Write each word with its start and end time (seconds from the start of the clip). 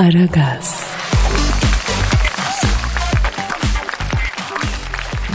Aragaz, 0.00 0.96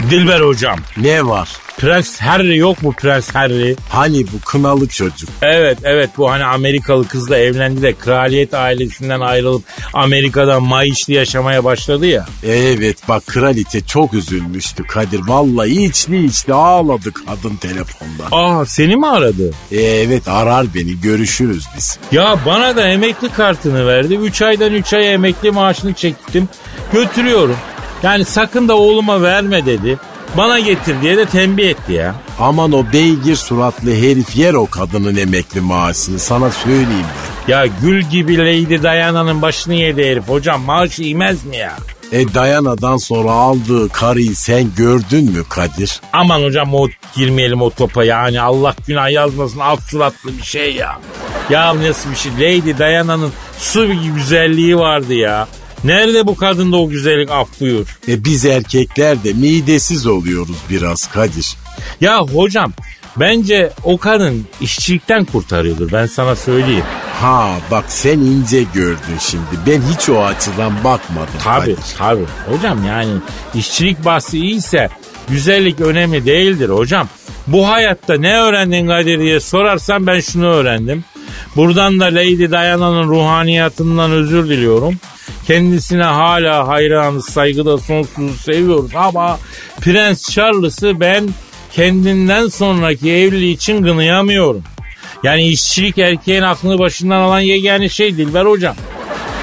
Dilber 0.10 0.42
hocam. 0.42 0.80
Ne 0.98 1.26
var? 1.28 1.50
Prens 1.78 2.18
Harry 2.22 2.58
yok 2.58 2.84
mu 2.84 2.94
Prens 2.98 3.36
Harry? 3.36 3.76
Hani 3.90 4.24
bu 4.24 4.40
kınalı 4.46 4.88
çocuk? 4.88 5.30
Evet 5.42 5.78
evet 5.84 6.10
bu 6.18 6.32
hani 6.32 6.44
Amerikalı 6.44 7.08
kızla 7.08 7.38
evlendi 7.38 7.82
de 7.82 7.94
kraliyet 7.94 8.54
ailesinden 8.54 9.20
ayrılıp 9.20 9.64
Amerika'da 9.94 10.60
mayışlı 10.60 11.14
yaşamaya 11.14 11.64
başladı 11.64 12.06
ya. 12.06 12.26
Evet 12.46 12.98
bak 13.10 13.28
kraliçe 13.28 13.82
çok 13.82 14.14
üzülmüştü 14.14 14.84
Kadir. 14.84 15.20
Vallahi 15.28 15.86
içli 15.86 16.26
içli 16.26 16.54
ağladı 16.54 17.12
kadın 17.14 17.56
telefonda. 17.56 18.24
Aa 18.32 18.66
seni 18.66 18.96
mi 18.96 19.08
aradı? 19.08 19.52
Evet 19.72 20.28
arar 20.28 20.66
beni 20.76 21.02
görüşürüz 21.02 21.66
biz. 21.78 22.00
Ya 22.12 22.40
bana 22.46 22.76
da 22.76 22.88
emekli 22.88 23.30
kartını 23.30 23.88
verdi. 23.88 24.14
3 24.16 24.42
aydan 24.42 24.74
3 24.74 24.94
aya 24.94 25.12
emekli 25.14 25.52
maaşını 25.52 25.94
çektim. 25.94 26.50
Götürüyorum. 26.94 27.58
Yani 28.04 28.26
sakın 28.26 28.68
da 28.68 28.78
oğluma 28.78 29.22
verme 29.22 29.66
dedi. 29.66 29.98
Bana 30.38 30.60
getir 30.60 30.96
diye 31.02 31.18
de 31.18 31.26
tembih 31.26 31.70
etti 31.70 31.94
ya. 31.94 32.16
Aman 32.40 32.72
o 32.72 32.86
beygir 32.94 33.36
suratlı 33.36 33.92
herif 33.96 34.36
yer 34.36 34.54
o 34.54 34.66
kadının 34.70 35.16
emekli 35.16 35.62
maaşını 35.62 36.20
sana 36.20 36.52
söyleyeyim 36.52 36.88
ben. 37.48 37.54
Ya 37.54 37.66
gül 37.82 38.02
gibi 38.02 38.38
Lady 38.38 38.84
Diana'nın 38.84 39.42
başını 39.42 39.74
yedi 39.74 40.06
herif. 40.12 40.30
Hocam 40.30 40.62
maaşı 40.62 41.04
yemez 41.04 41.46
mi 41.46 41.58
ya? 41.58 41.74
E 42.12 42.34
Dayana'dan 42.34 42.98
sonra 42.98 43.32
aldığı 43.32 43.90
karıyı 43.90 44.36
sen 44.36 44.72
gördün 44.78 45.32
mü 45.32 45.44
Kadir? 45.50 46.02
Aman 46.14 46.44
hocam 46.44 46.74
o 46.76 46.88
girmeyelim 47.16 47.62
o 47.62 47.70
topa 47.70 48.04
yani 48.04 48.42
Allah 48.42 48.76
günah 48.88 49.12
yazmasın 49.12 49.60
alt 49.60 49.82
suratlı 49.82 50.38
bir 50.38 50.44
şey 50.44 50.76
ya. 50.76 51.00
Ya 51.50 51.76
nasıl 51.82 52.12
bir 52.12 52.16
şey 52.16 52.32
Lady 52.32 52.78
Diana'nın 52.78 53.32
su 53.60 53.94
gibi 53.94 54.14
güzelliği 54.16 54.78
vardı 54.78 55.14
ya. 55.14 55.48
Nerede 55.84 56.28
bu 56.28 56.36
kadında 56.36 56.78
o 56.78 56.90
güzellik 56.90 57.32
af 57.32 57.48
buyur. 57.62 57.88
E 58.08 58.24
biz 58.26 58.46
erkekler 58.46 59.24
de 59.24 59.34
midesiz 59.34 60.08
oluyoruz 60.08 60.58
biraz 60.70 61.08
Kadir. 61.08 61.56
Ya 62.02 62.22
hocam 62.22 62.74
bence 63.18 63.72
o 63.84 63.98
kadın 63.98 64.48
işçilikten 64.62 65.26
kurtarıyordur 65.26 65.92
ben 65.92 66.06
sana 66.06 66.36
söyleyeyim. 66.36 66.84
Ha 67.22 67.52
bak 67.72 67.86
sen 67.88 68.20
ince 68.20 68.64
gördün 68.74 69.18
şimdi. 69.20 69.44
Ben 69.68 69.82
hiç 69.94 70.10
o 70.10 70.24
açıdan 70.24 70.74
bakmadım. 70.84 71.34
Tabii 71.44 71.76
Kadir. 71.76 71.78
tabii. 71.98 72.26
Hocam 72.50 72.86
yani 72.86 73.12
işçilik 73.56 74.06
bahsi 74.06 74.38
iyiyse 74.40 74.90
güzellik 75.30 75.80
önemli 75.82 76.26
değildir 76.26 76.70
hocam. 76.70 77.08
Bu 77.48 77.68
hayatta 77.68 78.18
ne 78.18 78.40
öğrendin 78.40 78.88
Kadir 78.88 79.20
diye 79.20 79.40
sorarsan 79.40 80.08
ben 80.08 80.20
şunu 80.20 80.46
öğrendim. 80.48 81.04
Buradan 81.56 82.00
da 82.00 82.06
Lady 82.06 82.52
Diana'nın 82.52 83.08
ruhaniyatından 83.10 84.12
özür 84.12 84.50
diliyorum. 84.50 84.96
Kendisine 85.48 86.04
hala 86.04 86.68
hayranız, 86.68 87.26
saygıda 87.26 87.78
sonsuz 87.78 88.42
seviyoruz 88.42 88.92
ama 88.96 89.40
Prens 89.82 90.30
Charles'ı 90.32 91.00
ben 91.00 91.30
kendinden 91.72 92.48
sonraki 92.48 93.12
evliliği 93.12 93.56
için 93.56 93.84
gınıyamıyorum. 93.84 94.64
Yani 95.24 95.48
işçilik 95.48 95.98
erkeğin 95.98 96.42
aklını 96.42 96.80
başından 96.80 97.22
alan 97.22 97.40
yegane 97.40 97.90
şey 97.90 98.18
Dilber 98.18 98.46
hocam. 98.46 98.76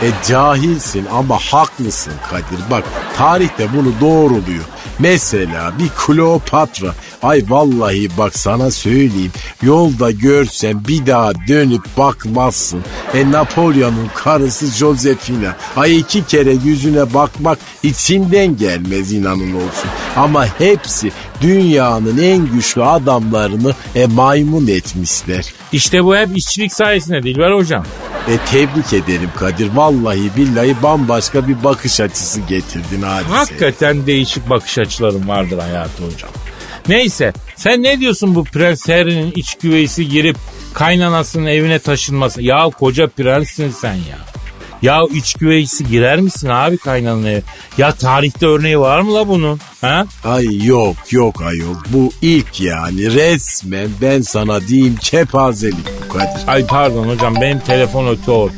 E 0.03 0.08
cahilsin 0.28 1.06
ama 1.12 1.39
haklısın 1.39 2.12
Kadir. 2.30 2.70
Bak 2.70 2.84
tarihte 3.17 3.69
bunu 3.77 3.92
doğruluyor. 4.00 4.64
Mesela 4.98 5.73
bir 5.78 5.89
Kleopatra. 5.89 6.95
Ay 7.22 7.44
vallahi 7.48 8.08
bak 8.18 8.38
sana 8.38 8.70
söyleyeyim. 8.70 9.32
Yolda 9.62 10.10
görsen 10.10 10.84
bir 10.88 11.06
daha 11.06 11.32
dönüp 11.48 11.82
bakmazsın. 11.96 12.80
E 13.14 13.30
Napolyon'un 13.30 14.10
karısı 14.14 14.66
Josefina. 14.66 15.56
Ay 15.76 15.98
iki 15.98 16.26
kere 16.26 16.52
yüzüne 16.64 17.14
bakmak 17.14 17.58
içinden 17.82 18.56
gelmez 18.56 19.12
inanın 19.12 19.52
olsun. 19.54 19.90
Ama 20.16 20.46
hepsi 20.58 21.12
dünyanın 21.40 22.18
en 22.18 22.46
güçlü 22.46 22.84
adamlarını 22.84 23.74
e 23.94 24.06
maymun 24.06 24.66
etmişler. 24.66 25.52
İşte 25.72 26.05
bu 26.05 26.16
hep 26.16 26.36
işçilik 26.36 26.72
sayesinde 26.72 27.22
Dilber 27.22 27.52
hocam. 27.52 27.84
E 28.28 28.36
tebrik 28.50 28.92
ederim 28.92 29.30
Kadir. 29.38 29.70
Vallahi 29.74 30.30
billahi 30.36 30.77
bambaşka 30.82 31.48
bir 31.48 31.64
bakış 31.64 32.00
açısı 32.00 32.40
getirdin 32.40 33.02
hadise. 33.02 33.30
Hakikaten 33.30 34.06
değişik 34.06 34.50
bakış 34.50 34.78
açıların 34.78 35.28
vardır 35.28 35.58
hayatı 35.58 36.05
hocam. 36.05 36.30
Neyse 36.88 37.32
sen 37.56 37.82
ne 37.82 38.00
diyorsun 38.00 38.34
bu 38.34 38.44
Prens 38.44 38.88
Harry'nin 38.88 39.32
iç 39.36 39.54
güveysi 39.54 40.08
girip 40.08 40.36
kaynanasının 40.74 41.46
evine 41.46 41.78
taşınması? 41.78 42.42
Ya 42.42 42.70
koca 42.78 43.06
prenssin 43.06 43.70
sen 43.70 43.94
ya. 43.94 44.18
Ya 44.82 45.00
iç 45.14 45.34
güveysi 45.34 45.86
girer 45.86 46.20
misin 46.20 46.48
abi 46.48 46.76
kaynananın 46.76 47.26
eve? 47.26 47.42
Ya 47.78 47.92
tarihte 47.92 48.46
örneği 48.46 48.78
var 48.78 49.00
mı 49.00 49.14
la 49.14 49.28
bunun? 49.28 49.60
Ha? 49.80 50.06
Ay 50.24 50.66
yok 50.66 50.96
yok 51.10 51.42
ayol. 51.42 51.74
Bu 51.88 52.12
ilk 52.22 52.60
yani 52.60 53.14
resmen 53.14 53.88
ben 54.02 54.20
sana 54.20 54.68
diyeyim 54.68 54.96
kepazelik 54.96 55.86
bu 56.04 56.12
Kadir. 56.12 56.42
Ay 56.48 56.66
pardon 56.66 57.08
hocam 57.08 57.34
benim 57.40 57.58
telefon 57.60 58.06
ötüyor. 58.08 58.50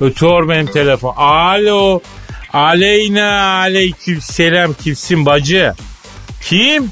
Ötüyor 0.00 0.48
benim 0.48 0.66
telefon. 0.66 1.14
Alo. 1.16 2.00
Aleyna 2.52 3.58
aleyküm 3.58 4.20
selam 4.20 4.74
kimsin 4.84 5.26
bacı? 5.26 5.74
Kim? 6.42 6.90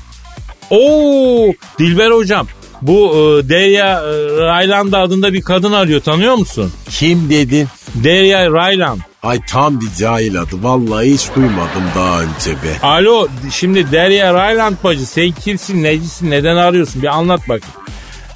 Oo 0.74 1.52
Dilber 1.78 2.10
hocam. 2.10 2.46
Bu 2.82 3.14
e, 3.14 3.48
Derya 3.48 4.00
e, 4.00 4.40
Rayland 4.44 4.92
adında 4.92 5.32
bir 5.32 5.42
kadın 5.42 5.72
arıyor 5.72 6.00
tanıyor 6.00 6.34
musun? 6.34 6.72
Kim 6.90 7.30
dedin? 7.30 7.68
Derya 7.94 8.50
Rayland. 8.52 8.98
Ay 9.22 9.40
tam 9.48 9.80
bir 9.80 9.86
cahil 9.98 10.40
adı. 10.40 10.62
Vallahi 10.62 11.14
hiç 11.14 11.28
duymadım 11.36 11.84
daha 11.96 12.20
önce 12.22 12.50
be. 12.50 12.86
Alo 12.86 13.28
şimdi 13.50 13.92
Derya 13.92 14.34
Rayland 14.34 14.76
bacı 14.84 15.06
sen 15.06 15.30
kimsin 15.30 15.82
necisin 15.82 16.30
neden 16.30 16.56
arıyorsun 16.56 17.02
bir 17.02 17.08
anlat 17.08 17.40
bakayım. 17.40 17.74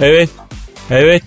Evet 0.01 0.31
evet. 0.91 1.23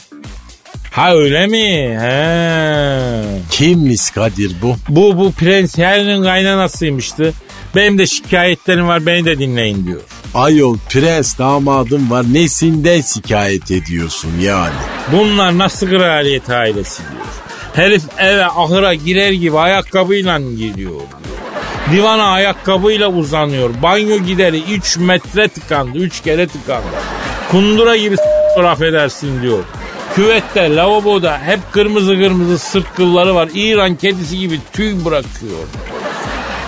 Ha 0.91 1.13
öyle 1.15 1.47
mi? 1.47 1.97
He. 2.01 3.11
Kimmiş 3.51 4.11
Kadir 4.11 4.51
bu? 4.61 4.75
Bu 4.89 5.17
bu 5.17 5.31
Prens 5.31 5.77
Harry'nin 5.77 6.23
kaynanasıymıştı. 6.23 7.33
Benim 7.75 7.97
de 7.97 8.05
şikayetlerim 8.07 8.87
var 8.87 9.05
beni 9.05 9.25
de 9.25 9.39
dinleyin 9.39 9.87
diyor. 9.87 10.01
Ayol 10.33 10.77
prens 10.89 11.37
damadım 11.37 12.11
var 12.11 12.25
nesinden 12.33 13.01
şikayet 13.01 13.71
ediyorsun 13.71 14.31
yani? 14.41 14.73
Bunlar 15.11 15.57
nasıl 15.57 15.89
kraliyet 15.89 16.49
ailesi 16.49 17.03
diyor. 17.03 17.25
Herif 17.73 18.03
eve 18.19 18.45
ahıra 18.45 18.93
girer 18.93 19.31
gibi 19.31 19.57
ayakkabıyla 19.59 20.39
giriyor. 20.39 21.01
Divana 21.91 22.23
ayakkabıyla 22.25 23.07
uzanıyor. 23.07 23.69
Banyo 23.83 24.17
gideri 24.17 24.63
3 24.63 24.97
metre 24.97 25.47
tıkandı. 25.47 25.97
3 25.97 26.21
kere 26.21 26.47
tıkandı. 26.47 26.87
Kundura 27.51 27.97
gibi 27.97 28.17
s**tır 28.17 28.63
affedersin 28.63 29.41
diyor. 29.41 29.63
Küvette, 30.15 30.75
lavaboda 30.75 31.39
hep 31.45 31.59
kırmızı 31.71 32.19
kırmızı 32.19 32.59
sırt 32.59 32.95
kılları 32.95 33.35
var. 33.35 33.49
İran 33.53 33.95
kedisi 33.95 34.39
gibi 34.39 34.59
tüy 34.73 35.05
bırakıyor. 35.05 35.59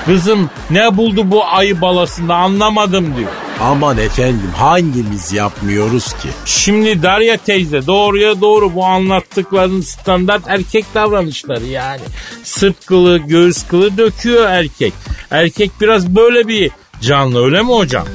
Kızım 0.06 0.50
ne 0.70 0.98
buldu 0.98 1.32
bu 1.32 1.46
ayı 1.46 1.82
balasında 1.82 2.36
anlamadım 2.36 3.16
diyor. 3.18 3.30
Aman 3.62 3.98
efendim 3.98 4.52
hangimiz 4.58 5.34
yapmıyoruz 5.34 6.14
ki? 6.14 6.30
Şimdi 6.46 7.04
Darya 7.04 7.38
teyze 7.38 7.88
doğruya 7.88 8.42
doğru 8.42 8.76
bu 8.76 8.86
anlattıkların 8.86 9.82
standart 9.82 10.44
erkek 10.48 10.86
davranışları 10.96 11.66
yani. 11.66 12.02
Sırt 12.44 12.86
kılı, 12.86 13.18
göğüs 13.18 13.68
kılı 13.68 13.98
döküyor 13.98 14.50
erkek. 14.50 14.94
Erkek 15.32 15.72
biraz 15.82 16.16
böyle 16.16 16.48
bir 16.48 16.72
canlı 17.02 17.46
öyle 17.46 17.62
mi 17.62 17.70
hocam? 17.70 18.06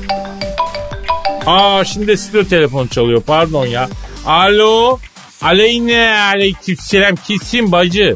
Aa 1.46 1.84
şimdi 1.84 2.18
stüdyo 2.18 2.44
telefon 2.44 2.86
çalıyor 2.86 3.22
pardon 3.26 3.66
ya. 3.66 3.88
Alo. 4.26 4.98
Aleyne 5.42 6.18
aleykümselam 6.34 7.14
kimsin 7.26 7.72
bacı? 7.72 8.14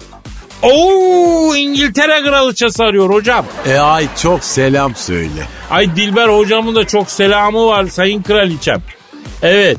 Oo 0.62 1.54
İngiltere 1.54 2.22
kraliçesi 2.22 2.84
arıyor 2.84 3.10
hocam. 3.10 3.46
E 3.66 3.78
ay 3.78 4.06
çok 4.22 4.44
selam 4.44 4.94
söyle. 4.94 5.46
Ay 5.70 5.96
Dilber 5.96 6.28
hocamın 6.28 6.75
da 6.75 6.87
çok 6.87 7.10
selamı 7.10 7.66
var 7.66 7.87
sayın 7.87 8.22
kraliçem. 8.22 8.82
Evet. 9.42 9.78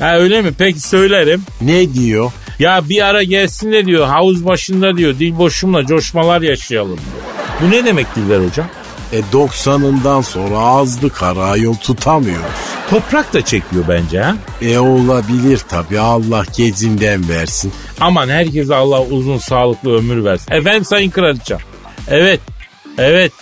Ha 0.00 0.16
öyle 0.16 0.42
mi? 0.42 0.50
Peki 0.58 0.80
söylerim. 0.80 1.42
Ne 1.60 1.94
diyor? 1.94 2.32
Ya 2.58 2.88
bir 2.88 3.04
ara 3.06 3.22
gelsin 3.22 3.72
de 3.72 3.86
diyor 3.86 4.06
havuz 4.06 4.46
başında 4.46 4.96
diyor 4.96 5.18
dil 5.18 5.38
boşumla 5.38 5.86
coşmalar 5.86 6.42
yaşayalım 6.42 6.96
diyor. 6.96 7.24
Bu 7.62 7.70
ne 7.70 7.84
demek 7.84 8.16
Dilber 8.16 8.48
hocam? 8.48 8.66
E 9.12 9.20
90'ından 9.32 10.22
sonra 10.22 10.58
azdı 10.58 11.10
kara 11.10 11.56
yol 11.56 11.74
tutamıyoruz. 11.74 12.73
Toprak 12.90 13.32
da 13.32 13.42
çekiyor 13.42 13.84
bence 13.88 14.20
ha. 14.20 14.36
E 14.62 14.78
olabilir 14.78 15.58
tabi 15.68 16.00
Allah 16.00 16.44
gecinden 16.56 17.28
versin. 17.28 17.72
Aman 18.00 18.28
herkese 18.28 18.74
Allah 18.74 19.02
uzun 19.02 19.38
sağlıklı 19.38 19.96
ömür 19.96 20.24
versin. 20.24 20.52
Efendim 20.52 20.84
sayın 20.84 21.10
kraliçem. 21.10 21.58
Evet. 22.08 22.40
Evet. 22.98 23.32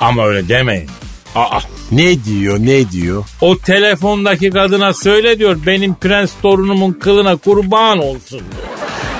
Ama 0.00 0.26
öyle 0.26 0.48
demeyin. 0.48 0.90
Aa. 1.34 1.60
Ne 1.92 2.24
diyor 2.24 2.58
ne 2.58 2.90
diyor? 2.90 3.24
O 3.40 3.58
telefondaki 3.58 4.50
kadına 4.50 4.94
söyle 4.94 5.38
diyor 5.38 5.56
benim 5.66 5.94
prens 5.94 6.30
torunumun 6.42 6.92
kılına 6.92 7.36
kurban 7.36 7.98
olsun 7.98 8.38
diyor. 8.38 8.68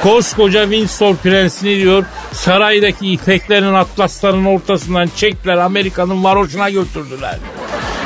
Koskoca 0.03 0.63
Windsor 0.63 1.17
prensini 1.17 1.77
diyor 1.77 2.05
saraydaki 2.33 3.13
ipeklerin 3.13 3.75
atlasların 3.75 4.45
ortasından 4.45 5.11
çektiler 5.17 5.57
Amerika'nın 5.57 6.25
varoşuna 6.25 6.71
götürdüler. 6.71 7.39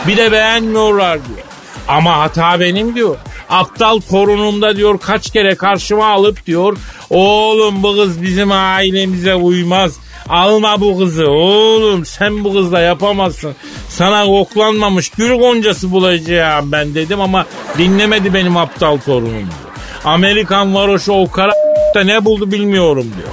Bir 0.06 0.16
de 0.16 0.32
beğenmiyorlar 0.32 1.18
diyor. 1.28 1.51
Ama 1.88 2.18
hata 2.18 2.60
benim 2.60 2.94
diyor. 2.94 3.16
Aptal 3.48 4.00
torunumda 4.00 4.76
diyor 4.76 4.98
kaç 4.98 5.30
kere 5.30 5.54
karşıma 5.54 6.06
alıp 6.06 6.46
diyor 6.46 6.76
oğlum 7.10 7.82
bu 7.82 7.96
kız 7.96 8.22
bizim 8.22 8.52
ailemize 8.52 9.34
uymaz. 9.34 9.92
Alma 10.28 10.80
bu 10.80 10.98
kızı 10.98 11.30
oğlum 11.30 12.04
sen 12.04 12.44
bu 12.44 12.52
kızla 12.52 12.80
yapamazsın. 12.80 13.54
Sana 13.88 14.24
koklanmamış 14.24 15.08
gül 15.10 15.38
goncası 15.38 15.92
bulacağım 15.92 16.72
ben 16.72 16.94
dedim 16.94 17.20
ama 17.20 17.46
dinlemedi 17.78 18.34
benim 18.34 18.56
aptal 18.56 18.96
torunum 18.96 19.32
diyor. 19.32 19.72
Amerikan 20.04 20.74
varoşu 20.74 21.12
o 21.12 21.30
kara 21.30 21.52
da 21.94 22.04
ne 22.04 22.24
buldu 22.24 22.52
bilmiyorum 22.52 23.06
diyor. 23.16 23.28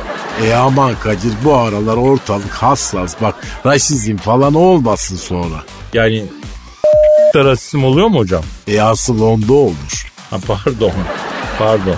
E 0.52 0.56
aman 0.56 0.94
Kadir 1.04 1.34
bu 1.44 1.56
aralar 1.56 1.98
ortalık 1.98 2.52
hassas 2.52 3.16
bak 3.22 3.36
rasizm 3.66 4.18
falan 4.18 4.54
olmasın 4.54 5.16
sonra. 5.16 5.64
Yani 5.94 6.26
rasizm 7.36 7.84
oluyor 7.84 8.08
mu 8.08 8.20
hocam? 8.20 8.44
E 8.68 8.82
asıl 8.82 9.22
onda 9.22 9.54
olur. 9.54 10.12
Ha, 10.30 10.38
pardon. 10.48 10.92
Pardon. 11.60 11.96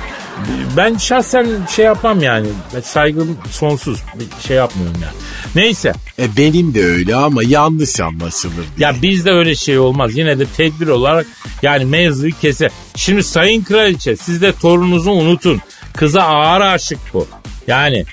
Ben 0.77 0.97
şahsen 0.97 1.47
şey 1.75 1.85
yapmam 1.85 2.21
yani. 2.21 2.47
Saygım 2.83 3.37
sonsuz. 3.51 3.99
Bir 4.19 4.47
şey 4.47 4.57
yapmıyorum 4.57 5.01
yani. 5.01 5.13
Neyse. 5.55 5.93
E 6.19 6.37
benim 6.37 6.73
de 6.73 6.85
öyle 6.85 7.15
ama 7.15 7.43
yanlış 7.43 7.99
anlaşılır 7.99 8.53
diye. 8.77 8.87
Ya 8.87 8.95
bizde 9.01 9.31
öyle 9.31 9.55
şey 9.55 9.79
olmaz. 9.79 10.17
Yine 10.17 10.39
de 10.39 10.45
tedbir 10.45 10.87
olarak 10.87 11.27
yani 11.61 11.85
mevzuyu 11.85 12.33
kese. 12.41 12.69
Şimdi 12.95 13.23
sayın 13.23 13.63
kraliçe 13.63 14.15
siz 14.15 14.41
de 14.41 14.51
torununuzu 14.51 15.11
unutun. 15.11 15.61
Kıza 15.93 16.23
ağır 16.23 16.61
aşık 16.61 16.99
bu. 17.13 17.27
Yani 17.67 18.05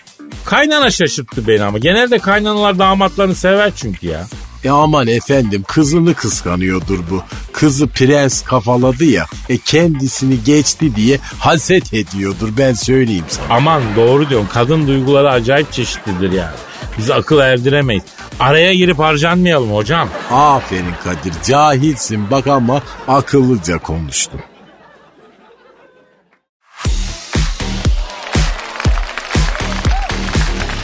kaynana 0.44 0.91
şaşırttı 0.91 1.49
beni 1.49 1.62
ama. 1.62 1.79
Genelde 1.79 2.19
kaynanalar 2.19 2.79
damatlarını 2.79 3.35
sever 3.35 3.73
çünkü 3.76 4.06
ya. 4.06 4.26
E 4.64 4.70
aman 4.70 5.06
efendim 5.06 5.64
kızını 5.66 6.14
kıskanıyordur 6.14 6.99
bu. 7.10 7.22
Kızı 7.52 7.88
prens 7.88 8.43
kafaladı 8.43 9.05
ya. 9.05 9.26
E 9.49 9.58
kendisini 9.58 10.44
geçti 10.44 10.96
diye 10.96 11.19
haset 11.38 11.94
ediyordur 11.94 12.49
ben 12.58 12.72
söyleyeyim 12.75 13.25
sana. 13.28 13.46
Aman 13.50 13.82
doğru 13.96 14.31
diyorsun. 14.31 14.49
Kadın 14.52 14.87
duyguları 14.87 15.31
acayip 15.31 15.72
çeşitlidir 15.72 16.32
yani. 16.32 16.56
Biz 16.99 17.10
akıl 17.10 17.38
erdiremeyiz. 17.38 18.02
Araya 18.40 18.75
girip 18.75 18.99
harcanmayalım 18.99 19.75
hocam. 19.75 20.08
Aferin 20.31 20.94
Kadir 21.05 21.32
cahilsin 21.44 22.31
bak 22.31 22.46
ama 22.46 22.82
akıllıca 23.08 23.78
konuştun. 23.78 24.40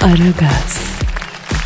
Aragaz. 0.02 0.93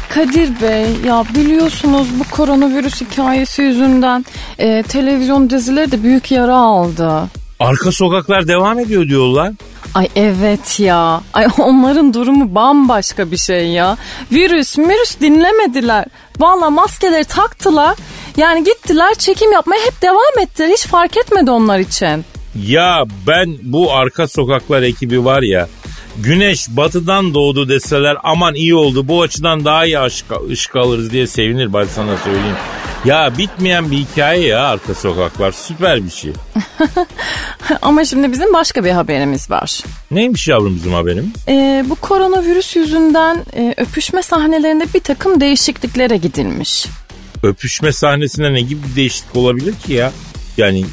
Kadir 0.09 0.61
Bey 0.63 0.87
ya 1.07 1.25
biliyorsunuz 1.35 2.09
bu 2.21 2.37
koronavirüs 2.37 3.01
hikayesi 3.01 3.63
yüzünden 3.63 4.25
e, 4.59 4.83
televizyon 4.83 5.51
dizileri 5.51 5.93
de 5.93 6.03
büyük 6.03 6.31
yara 6.31 6.57
aldı. 6.57 7.23
Arka 7.61 7.93
sokaklar 7.93 8.49
devam 8.49 8.79
ediyor 8.79 9.09
diyorlar. 9.09 9.53
Ay 9.95 10.09
evet 10.17 10.81
ya. 10.81 11.21
Ay 11.35 11.47
onların 11.59 12.15
durumu 12.15 12.55
bambaşka 12.55 13.31
bir 13.31 13.37
şey 13.37 13.67
ya. 13.69 13.97
Virüs 14.33 14.79
virüs 14.79 15.21
dinlemediler. 15.21 16.05
Valla 16.39 16.71
maskeleri 16.71 17.25
taktılar. 17.25 17.97
Yani 18.37 18.65
gittiler 18.65 19.15
çekim 19.15 19.53
yapmaya 19.53 19.87
hep 19.87 20.03
devam 20.03 20.39
ettiler. 20.43 20.69
Hiç 20.69 20.87
fark 20.87 21.17
etmedi 21.17 21.51
onlar 21.51 21.79
için. 21.79 22.25
Ya 22.67 23.05
ben 23.27 23.57
bu 23.63 23.93
arka 23.93 24.29
sokaklar 24.29 24.83
ekibi 24.83 25.25
var 25.25 25.43
ya 25.43 25.69
güneş 26.23 26.69
batıdan 26.69 27.35
doğdu 27.35 27.69
deseler 27.69 28.17
aman 28.23 28.55
iyi 28.55 28.75
oldu 28.75 29.09
bu 29.09 29.23
açıdan 29.23 29.65
daha 29.65 29.87
iyi 29.87 30.03
ışık, 30.03 30.27
ışık 30.51 30.77
alırız 30.77 31.13
diye 31.13 31.27
sevinir 31.27 31.73
ben 31.73 31.85
sana 31.85 32.17
söyleyeyim. 32.17 32.57
Ya 33.05 33.39
bitmeyen 33.39 33.91
bir 33.91 33.97
hikaye 33.97 34.47
ya 34.47 34.67
arka 34.67 34.95
sokaklar 34.95 35.53
süper 35.53 36.05
bir 36.05 36.11
şey. 36.11 36.33
Ama 37.83 38.05
şimdi 38.05 38.33
bizim 38.33 38.53
başka 38.53 38.85
bir 38.85 38.91
haberimiz 38.91 39.51
var. 39.51 39.81
Neymiş 40.11 40.49
yavrum 40.49 40.77
bizim 40.77 40.93
haberimiz? 40.93 41.31
Ee, 41.49 41.85
bu 41.89 41.95
koronavirüs 41.95 42.77
yüzünden 42.77 43.45
e, 43.57 43.75
öpüşme 43.77 44.23
sahnelerinde 44.23 44.87
bir 44.95 45.01
takım 45.01 45.41
değişikliklere 45.41 46.17
gidilmiş. 46.17 46.87
Öpüşme 47.43 47.93
sahnesinde 47.93 48.53
ne 48.53 48.61
gibi 48.61 48.81
bir 48.91 48.97
değişiklik 48.97 49.37
olabilir 49.37 49.75
ki 49.75 49.93
ya? 49.93 50.13
Yani 50.57 50.85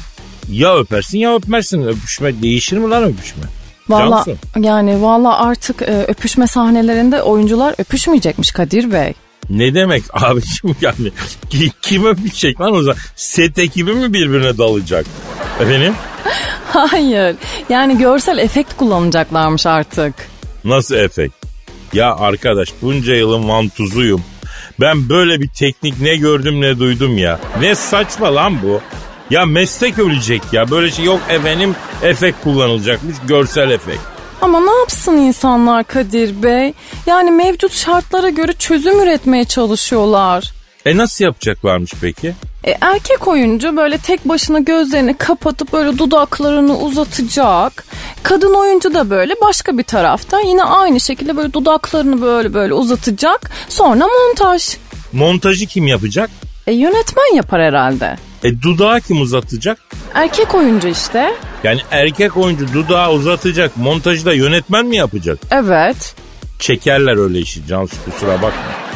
ya 0.50 0.78
öpersin 0.78 1.18
ya 1.18 1.36
öpmezsin. 1.36 1.82
Öpüşme 1.82 2.42
değişir 2.42 2.76
mi 2.76 2.90
lan 2.90 3.04
öpüşme? 3.04 3.42
Valla 3.88 4.24
yani 4.56 5.02
valla 5.02 5.38
artık 5.38 5.82
e, 5.82 6.04
öpüşme 6.08 6.46
sahnelerinde 6.46 7.22
oyuncular 7.22 7.74
öpüşmeyecekmiş 7.78 8.50
Kadir 8.52 8.92
Bey. 8.92 9.12
Ne 9.50 9.74
demek 9.74 10.02
abicim 10.12 10.76
yani? 10.80 11.12
Ki- 11.50 11.70
kim 11.82 12.06
öpecek 12.06 12.60
lan 12.60 12.72
o 12.72 12.82
zaman? 12.82 12.96
Set 13.16 13.58
ekibi 13.58 13.92
mi 13.92 14.12
birbirine 14.12 14.58
dalacak? 14.58 15.06
Efendim? 15.60 15.94
Hayır. 16.72 17.36
Yani 17.68 17.98
görsel 17.98 18.38
efekt 18.38 18.76
kullanacaklarmış 18.76 19.66
artık. 19.66 20.14
nasıl 20.64 20.94
efekt? 20.94 21.34
Ya 21.92 22.14
arkadaş 22.16 22.68
bunca 22.82 23.14
yılın 23.14 23.48
vantuzuyum. 23.48 24.22
Ben 24.80 25.08
böyle 25.08 25.40
bir 25.40 25.48
teknik 25.48 26.00
ne 26.00 26.16
gördüm 26.16 26.60
ne 26.60 26.78
duydum 26.78 27.18
ya. 27.18 27.38
Ne 27.60 27.74
saçma 27.74 28.34
lan 28.34 28.62
bu 28.62 28.80
ya 29.30 29.46
meslek 29.46 29.98
ölecek 29.98 30.42
ya 30.52 30.70
böyle 30.70 30.90
şey 30.90 31.04
yok 31.04 31.20
efendim 31.28 31.74
efekt 32.02 32.44
kullanılacakmış 32.44 33.16
görsel 33.28 33.70
efekt 33.70 34.00
Ama 34.40 34.60
ne 34.60 34.78
yapsın 34.78 35.12
insanlar 35.16 35.84
Kadir 35.84 36.42
Bey? 36.42 36.72
Yani 37.06 37.30
mevcut 37.30 37.72
şartlara 37.72 38.28
göre 38.28 38.52
çözüm 38.52 39.00
üretmeye 39.00 39.44
çalışıyorlar. 39.44 40.52
e 40.86 40.96
nasıl 40.96 41.24
yapacaklarmış 41.24 41.92
peki 42.00 42.34
E, 42.64 42.74
erkek 42.80 43.28
oyuncu 43.28 43.76
böyle 43.76 43.98
tek 43.98 44.28
başına 44.28 44.58
gözlerini 44.58 45.14
kapatıp 45.16 45.72
böyle 45.72 45.98
dudaklarını 45.98 46.78
uzatacak. 46.78 47.84
Kadın 48.22 48.54
oyuncu 48.54 48.94
da 48.94 49.10
böyle 49.10 49.34
başka 49.42 49.78
bir 49.78 49.82
tarafta 49.82 50.40
yine 50.40 50.64
aynı 50.64 51.00
şekilde 51.00 51.36
böyle 51.36 51.52
dudaklarını 51.52 52.22
böyle 52.22 52.54
böyle 52.54 52.74
uzatacak. 52.74 53.50
Sonra 53.68 54.06
montaj. 54.06 54.76
montajı 55.12 55.66
kim 55.66 55.86
yapacak 55.86 56.30
E, 56.66 56.72
yönetmen 56.72 57.34
yapar 57.36 57.62
herhalde. 57.62 58.16
E 58.46 58.62
dudağı 58.62 59.00
kim 59.00 59.20
uzatacak 59.20 59.78
Erkek 60.14 60.54
oyuncu 60.54 60.88
işte. 60.88 61.34
Yani 61.64 61.80
erkek 61.90 62.36
oyuncu 62.36 62.72
dudağı 62.72 63.12
uzatacak 63.12 63.76
montajı 63.76 64.26
da 64.26 64.32
yönetmen 64.32 64.86
mi 64.86 64.96
yapacak? 64.96 65.38
Evet. 65.50 66.14
Çekerler 66.58 67.16
öyle 67.24 67.38
işi 67.38 67.66
Cansu 67.66 67.96
kusura 68.04 68.34
bakma. 68.34 68.50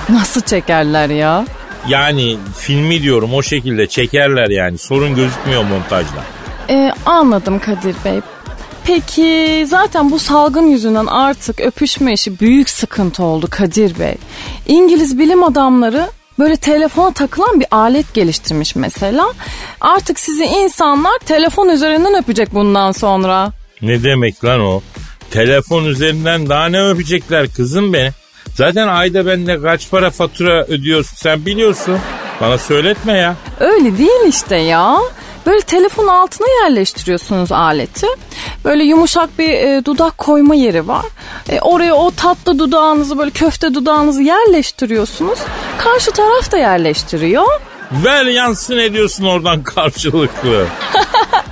Nasıl 0.08 0.40
çekerler 0.40 1.10
ya? 1.10 1.44
Yani 1.88 2.36
filmi 2.58 3.02
diyorum 3.02 3.34
o 3.34 3.42
şekilde 3.42 3.86
çekerler 3.86 4.48
yani 4.48 4.78
sorun 4.78 5.14
gözükmüyor 5.14 5.62
montajda. 5.64 6.24
E, 6.70 6.92
anladım 7.06 7.58
Kadir 7.58 7.96
Bey. 8.04 8.20
Peki 8.84 9.64
zaten 9.68 10.10
bu 10.10 10.18
salgın 10.18 10.66
yüzünden 10.66 11.06
artık 11.06 11.60
öpüşme 11.60 12.12
işi 12.12 12.40
büyük 12.40 12.70
sıkıntı 12.70 13.22
oldu 13.22 13.46
Kadir 13.50 13.98
Bey. 13.98 14.14
İngiliz 14.66 15.18
bilim 15.18 15.42
adamları 15.42 16.06
böyle 16.40 16.56
telefona 16.56 17.12
takılan 17.12 17.60
bir 17.60 17.66
alet 17.70 18.14
geliştirmiş 18.14 18.76
mesela. 18.76 19.32
Artık 19.80 20.20
sizi 20.20 20.44
insanlar 20.44 21.18
telefon 21.18 21.68
üzerinden 21.68 22.22
öpecek 22.22 22.54
bundan 22.54 22.92
sonra. 22.92 23.52
Ne 23.82 24.02
demek 24.02 24.44
lan 24.44 24.60
o? 24.60 24.82
Telefon 25.30 25.84
üzerinden 25.84 26.48
daha 26.48 26.66
ne 26.66 26.88
öpecekler 26.88 27.48
kızım 27.56 27.92
beni? 27.92 28.10
Zaten 28.54 28.88
ayda 28.88 29.26
bende 29.26 29.62
kaç 29.62 29.90
para 29.90 30.10
fatura 30.10 30.64
ödüyorsun 30.64 31.16
sen 31.16 31.46
biliyorsun. 31.46 31.98
Bana 32.40 32.58
söyletme 32.58 33.12
ya. 33.12 33.36
Öyle 33.60 33.98
değil 33.98 34.28
işte 34.28 34.56
ya. 34.56 34.98
Böyle 35.46 35.60
telefon 35.60 36.06
altına 36.06 36.46
yerleştiriyorsunuz 36.62 37.52
aleti. 37.52 38.06
Böyle 38.64 38.84
yumuşak 38.84 39.38
bir 39.38 39.48
e, 39.48 39.84
dudak 39.84 40.18
koyma 40.18 40.54
yeri 40.54 40.88
var. 40.88 41.04
E, 41.48 41.60
oraya 41.60 41.94
o 41.94 42.10
tatlı 42.10 42.58
dudağınızı 42.58 43.18
böyle 43.18 43.30
köfte 43.30 43.74
dudağınızı 43.74 44.22
yerleştiriyorsunuz. 44.22 45.38
Karşı 45.78 46.10
taraf 46.10 46.52
da 46.52 46.58
yerleştiriyor. 46.58 47.60
Ver 47.92 48.24
yansın 48.26 48.78
ediyorsun 48.78 49.24
oradan 49.24 49.62
karşılıklı. 49.62 50.66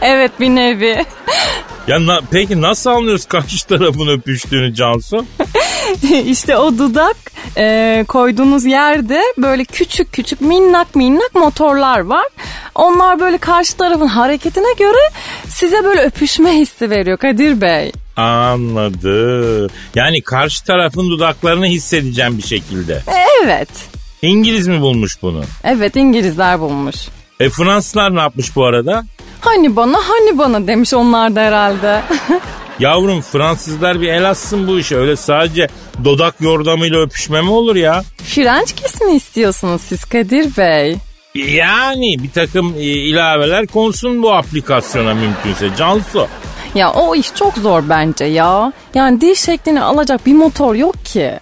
Evet 0.03 0.33
bir 0.41 0.49
nevi. 0.49 1.05
Ya 1.89 2.07
na- 2.07 2.21
peki 2.31 2.61
nasıl 2.63 2.91
anlıyoruz 2.91 3.25
karşı 3.27 3.67
tarafın 3.67 4.09
öpüştüğünü 4.09 4.75
Cansu? 4.75 5.25
işte 6.27 6.57
o 6.57 6.79
dudak 6.79 7.17
e, 7.57 8.05
koyduğunuz 8.09 8.65
yerde 8.65 9.23
böyle 9.39 9.65
küçük 9.65 10.13
küçük 10.13 10.41
minnak 10.41 10.95
minnak 10.95 11.35
motorlar 11.35 12.01
var. 12.01 12.27
Onlar 12.75 13.21
böyle 13.21 13.39
karşı 13.39 13.77
tarafın 13.77 14.07
hareketine 14.07 14.73
göre 14.79 15.11
size 15.49 15.85
böyle 15.85 16.01
öpüşme 16.01 16.53
hissi 16.53 16.91
veriyor 16.91 17.19
Kadir 17.19 17.61
Bey. 17.61 17.93
Anladım. 18.17 19.71
Yani 19.95 20.23
karşı 20.23 20.65
tarafın 20.65 21.11
dudaklarını 21.11 21.67
hissedeceğim 21.67 22.39
bir 22.39 22.43
şekilde. 22.43 23.03
Evet. 23.45 23.69
İngiliz 24.23 24.69
mi 24.69 24.81
bulmuş 24.81 25.23
bunu? 25.23 25.43
Evet 25.65 25.97
İngilizler 25.97 26.61
bulmuş. 26.61 26.97
E 27.41 27.51
Fransızlar 27.51 28.15
ne 28.17 28.21
yapmış 28.21 28.57
bu 28.57 28.65
arada? 28.65 29.05
Hani 29.41 29.77
bana 29.77 29.99
hani 29.99 30.39
bana 30.39 30.67
demiş 30.67 30.95
onlar 30.95 31.37
da 31.37 31.41
herhalde. 31.41 32.01
Yavrum 32.79 33.21
Fransızlar 33.21 34.01
bir 34.01 34.09
el 34.09 34.31
atsın 34.31 34.69
bu 34.69 34.79
işe. 34.79 34.97
Öyle 34.97 35.17
sadece 35.17 35.69
dodak 36.05 36.41
yordamıyla 36.41 37.01
öpüşme 37.01 37.43
mi 37.43 37.51
olur 37.51 37.77
ya? 37.77 38.03
French 38.25 38.73
kiss 38.73 39.01
mi 39.01 39.17
istiyorsunuz 39.17 39.83
siz 39.83 40.05
Kadir 40.05 40.57
Bey? 40.57 40.97
Yani 41.35 42.17
bir 42.23 42.31
takım 42.31 42.75
e, 42.79 42.83
ilaveler 42.83 43.67
konsun 43.67 44.23
bu 44.23 44.33
aplikasyona 44.33 45.15
mümkünse. 45.15 45.77
Cansu. 45.79 46.27
Ya 46.75 46.93
o 46.93 47.15
iş 47.15 47.35
çok 47.35 47.55
zor 47.59 47.83
bence 47.89 48.25
ya. 48.25 48.73
Yani 48.95 49.21
dil 49.21 49.35
şeklini 49.35 49.83
alacak 49.83 50.27
bir 50.27 50.33
motor 50.33 50.75
yok 50.75 51.05
ki. 51.05 51.33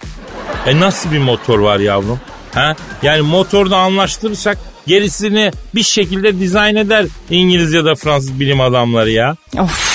E 0.65 0.79
nasıl 0.79 1.11
bir 1.11 1.19
motor 1.19 1.59
var 1.59 1.79
yavrum? 1.79 2.19
Ha? 2.53 2.75
Yani 3.03 3.21
motorda 3.21 3.77
anlaştırırsak 3.77 4.57
gerisini 4.87 5.51
bir 5.75 5.83
şekilde 5.83 6.39
dizayn 6.39 6.75
eder 6.75 7.05
İngiliz 7.29 7.73
ya 7.73 7.85
da 7.85 7.95
Fransız 7.95 8.39
bilim 8.39 8.61
adamları 8.61 9.11
ya. 9.11 9.35
Of. 9.59 9.86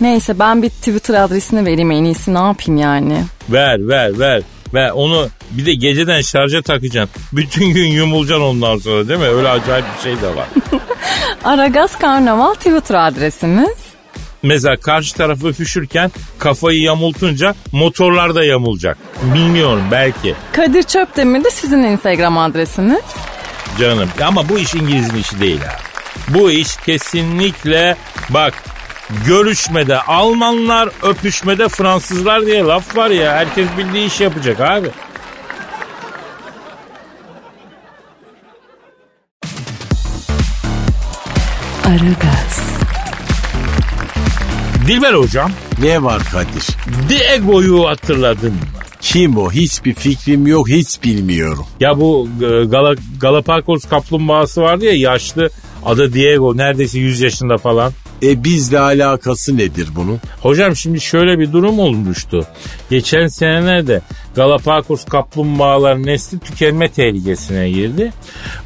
Neyse 0.00 0.38
ben 0.38 0.62
bir 0.62 0.68
Twitter 0.68 1.14
adresini 1.14 1.66
vereyim 1.66 1.90
en 1.90 2.04
iyisi 2.04 2.34
ne 2.34 2.38
yapayım 2.38 2.80
yani. 2.80 3.24
Ver 3.48 3.88
ver 3.88 4.18
ver. 4.18 4.42
Ve 4.74 4.92
onu 4.92 5.28
bir 5.50 5.66
de 5.66 5.74
geceden 5.74 6.20
şarja 6.20 6.62
takacaksın. 6.62 7.22
Bütün 7.32 7.66
gün 7.66 7.86
yumulacaksın 7.86 8.44
ondan 8.44 8.78
sonra 8.78 9.08
değil 9.08 9.20
mi? 9.20 9.26
Öyle 9.26 9.48
acayip 9.48 9.84
bir 9.96 10.02
şey 10.02 10.22
de 10.22 10.36
var. 10.36 10.46
Aragaz 11.44 11.98
Karnaval 11.98 12.54
Twitter 12.54 12.94
adresimiz. 13.08 13.76
Mesela 14.42 14.76
karşı 14.76 15.14
tarafı 15.14 15.48
öpüşürken 15.48 16.10
kafayı 16.38 16.80
yamultunca 16.80 17.54
motorlar 17.72 18.34
da 18.34 18.44
yamulacak. 18.44 18.98
Bilmiyorum 19.34 19.82
belki. 19.90 20.34
Kadir 20.52 20.82
Çöpdemir 20.82 21.44
de 21.44 21.50
sizin 21.50 21.82
Instagram 21.82 22.38
adresiniz. 22.38 23.02
Canım 23.78 24.08
ama 24.24 24.48
bu 24.48 24.58
iş 24.58 24.74
İngiliz'in 24.74 25.16
işi 25.16 25.40
değil 25.40 25.60
ha. 25.60 25.76
Bu 26.28 26.50
iş 26.50 26.76
kesinlikle 26.76 27.96
bak 28.30 28.54
görüşmede 29.26 30.00
Almanlar 30.00 30.88
öpüşmede 31.02 31.68
Fransızlar 31.68 32.46
diye 32.46 32.62
laf 32.62 32.96
var 32.96 33.10
ya 33.10 33.32
herkes 33.32 33.68
bildiği 33.78 34.06
iş 34.06 34.20
yapacak 34.20 34.60
abi. 34.60 34.88
Aragaz, 41.84 42.60
Dilber 44.86 45.14
hocam 45.14 45.52
Ne 45.82 46.02
var 46.02 46.22
Kadir? 46.32 46.66
Diego'yu 47.08 47.88
hatırladın 47.88 48.52
mı? 48.52 48.60
Kim 49.00 49.36
o? 49.38 49.52
Hiçbir 49.52 49.94
fikrim 49.94 50.46
yok, 50.46 50.68
hiç 50.68 51.02
bilmiyorum. 51.04 51.66
Ya 51.80 52.00
bu 52.00 52.28
e, 52.42 52.64
Gala, 52.64 52.94
Galapagos 53.20 53.84
kaplumbağası 53.84 54.62
vardı 54.62 54.84
ya 54.84 54.92
yaşlı 54.92 55.50
adı 55.84 56.12
Diego 56.12 56.56
neredeyse 56.56 56.98
100 56.98 57.20
yaşında 57.20 57.58
falan. 57.58 57.92
E 58.22 58.44
bizle 58.44 58.78
alakası 58.78 59.56
nedir 59.56 59.88
bunun? 59.96 60.20
Hocam 60.40 60.76
şimdi 60.76 61.00
şöyle 61.00 61.38
bir 61.38 61.52
durum 61.52 61.78
olmuştu. 61.78 62.46
Geçen 62.90 63.26
senelerde 63.26 64.00
Galapagos 64.34 65.04
kaplumbağaların 65.04 66.06
nesli 66.06 66.38
tükenme 66.38 66.88
tehlikesine 66.88 67.70
girdi. 67.70 68.12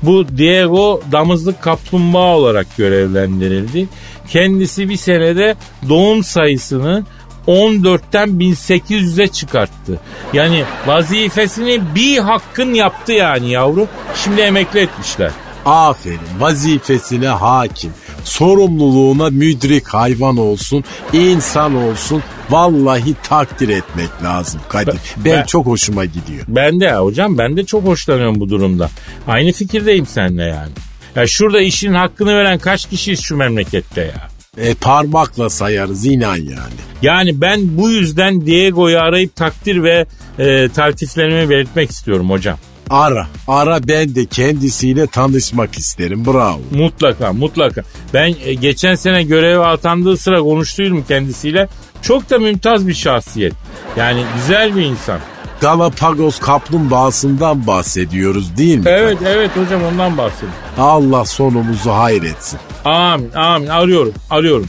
Bu 0.02 0.28
Diego 0.38 1.00
damızlık 1.12 1.62
kaplumbağa 1.62 2.37
olarak 2.37 2.76
görevlendirildi. 2.76 3.88
Kendisi 4.28 4.88
bir 4.88 4.97
senede 4.97 5.54
doğum 5.88 6.25
sayısını 6.25 7.04
14'ten 7.47 8.28
1800'e 8.28 9.28
çıkarttı. 9.28 10.00
Yani 10.33 10.64
vazifesini 10.87 11.80
bir 11.94 12.18
hakkın 12.18 12.75
yaptı 12.75 13.12
yani 13.12 13.50
yavrum. 13.50 13.88
Şimdi 14.25 14.40
emekli 14.40 14.80
etmişler. 14.80 15.30
Aferin 15.64 16.18
vazifesine 16.38 17.28
hakim. 17.28 17.90
Sorumluluğuna 18.25 19.30
müdrik 19.30 19.87
hayvan 19.88 20.37
olsun, 20.37 20.85
insan 21.12 21.75
olsun. 21.75 22.23
Vallahi 22.50 23.14
takdir 23.23 23.68
etmek 23.68 24.23
lazım 24.25 24.61
Kadir. 24.68 25.00
Ben, 25.16 25.25
ben- 25.25 25.44
çok 25.44 25.66
hoşuma 25.66 26.04
gidiyor. 26.04 26.44
Ben 26.49 26.80
de 26.80 26.94
hocam 26.94 27.38
ben 27.38 27.56
de 27.56 27.64
çok 27.64 27.85
hoşlanıyorum 27.85 28.40
bu 28.40 28.49
durumda. 28.50 28.90
Aynı 29.26 29.52
fikirdeyim 29.52 30.06
seninle 30.06 30.42
yani. 30.44 30.71
Ya 31.16 31.26
şurada 31.26 31.61
işin 31.61 31.94
hakkını 31.94 32.37
veren 32.38 32.59
kaç 32.59 32.88
kişiyiz 32.88 33.21
şu 33.21 33.37
memlekette 33.37 34.00
ya? 34.00 34.28
E 34.64 34.75
parmakla 34.75 35.50
sayarız 35.50 36.06
inan 36.06 36.37
yani. 36.37 36.80
Yani 37.02 37.40
ben 37.40 37.61
bu 37.78 37.90
yüzden 37.90 38.47
Diego'yu 38.47 38.99
arayıp 38.99 39.37
takdir 39.37 39.83
ve 39.83 40.06
e, 40.38 40.68
taltiflerimi 40.68 41.50
belirtmek 41.50 41.90
istiyorum 41.90 42.30
hocam. 42.30 42.59
Ara, 42.91 43.26
ara 43.49 43.88
ben 43.88 44.14
de 44.14 44.26
kendisiyle 44.26 45.07
tanışmak 45.07 45.79
isterim. 45.79 46.26
Bravo. 46.26 46.61
Mutlaka 46.71 47.33
mutlaka. 47.33 47.83
Ben 48.14 48.35
e, 48.45 48.55
geçen 48.55 48.95
sene 48.95 49.23
göreve 49.23 49.67
atandığı 49.67 50.17
sıra 50.17 50.41
konuştuydum 50.41 51.05
kendisiyle. 51.09 51.69
Çok 52.03 52.31
da 52.31 52.38
mümtaz 52.38 52.88
bir 52.88 52.95
şahsiyet. 52.95 53.53
Yani 53.97 54.25
güzel 54.37 54.76
bir 54.76 54.83
insan. 54.83 55.19
Galapagos 55.61 56.38
kaplumbağasından 56.38 57.67
bahsediyoruz 57.67 58.57
değil 58.57 58.79
mi? 58.79 58.85
Evet 58.87 59.19
evet 59.26 59.50
hocam 59.57 59.85
ondan 59.85 60.19
bahsediyorum. 60.19 60.57
Allah 60.79 61.25
sonumuzu 61.25 61.91
hayretsin. 61.91 62.59
Amin 62.85 63.33
amin 63.33 63.67
arıyorum 63.67 64.14
arıyorum 64.31 64.67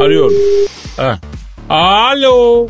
arıyorum. 0.00 0.34
Heh. 0.96 1.16
Alo. 1.70 2.68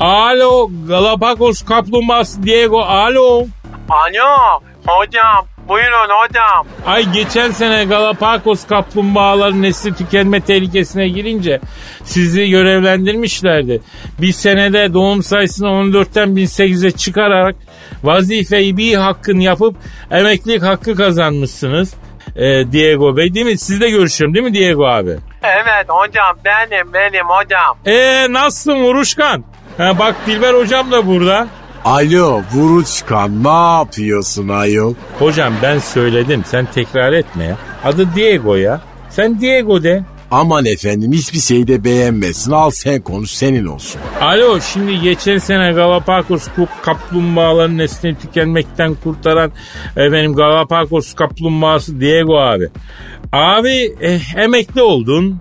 Alo 0.00 0.70
Galapagos 0.88 1.62
kaplumbağası 1.62 2.42
Diego 2.42 2.80
alo. 2.80 3.46
Alo 3.90 4.60
hocam 4.86 5.46
buyurun 5.68 6.08
hocam. 6.20 6.66
Ay 6.86 7.12
geçen 7.12 7.50
sene 7.50 7.84
Galapagos 7.84 8.66
kaplumbağaların 8.66 9.62
nesli 9.62 9.94
tükenme 9.94 10.40
tehlikesine 10.40 11.08
girince 11.08 11.60
sizi 12.04 12.50
görevlendirmişlerdi. 12.50 13.80
Bir 14.20 14.32
senede 14.32 14.94
doğum 14.94 15.22
sayısını 15.22 15.68
14'ten 15.68 16.28
1800'e 16.28 16.90
çıkararak 16.90 17.56
vazifeyi 18.04 18.76
bir 18.76 18.94
hakkın 18.94 19.40
yapıp 19.40 19.76
emeklilik 20.10 20.62
hakkı 20.62 20.96
kazanmışsınız. 20.96 21.94
Ee, 22.36 22.72
Diego 22.72 23.16
Bey 23.16 23.34
değil 23.34 23.46
mi? 23.46 23.58
Sizle 23.58 23.90
görüşüyorum 23.90 24.34
değil 24.34 24.46
mi 24.46 24.54
Diego 24.54 24.86
abi? 24.86 25.16
Evet 25.42 25.88
hocam 25.88 26.36
benim 26.44 26.92
benim 26.92 27.26
hocam. 27.26 27.78
Ee 27.86 28.26
nasılsın 28.32 28.82
Vuruşkan? 28.82 29.44
Ha, 29.78 29.98
bak 29.98 30.14
Dilber 30.26 30.54
hocam 30.54 30.92
da 30.92 31.06
burada. 31.06 31.48
Alo 31.86 32.42
Vuruçkan 32.52 33.44
ne 33.44 33.78
yapıyorsun 33.78 34.48
ayol? 34.48 34.94
Hocam 35.18 35.52
ben 35.62 35.78
söyledim 35.78 36.44
sen 36.46 36.66
tekrar 36.74 37.12
etme 37.12 37.44
ya. 37.44 37.56
Adı 37.84 38.14
Diego 38.14 38.54
ya. 38.56 38.80
Sen 39.10 39.40
Diego 39.40 39.82
de. 39.82 40.04
Aman 40.30 40.66
efendim 40.66 41.12
hiçbir 41.12 41.38
şeyi 41.38 41.68
de 41.68 41.84
beğenmesin. 41.84 42.52
Al 42.52 42.70
sen 42.70 43.00
konuş 43.02 43.30
senin 43.30 43.66
olsun. 43.66 44.00
Alo 44.20 44.60
şimdi 44.60 45.00
geçen 45.00 45.38
sene 45.38 45.72
Galapagos 45.72 46.48
kup- 46.56 46.82
kaplumbağaların 46.82 47.78
neslini 47.78 48.18
tükenmekten 48.18 48.94
kurtaran 48.94 49.52
efendim 49.96 50.34
Galapagos 50.34 51.14
kaplumbağası 51.14 52.00
Diego 52.00 52.38
abi. 52.40 52.68
Abi 53.32 53.94
eh, 54.00 54.34
emekli 54.36 54.82
oldun. 54.82 55.40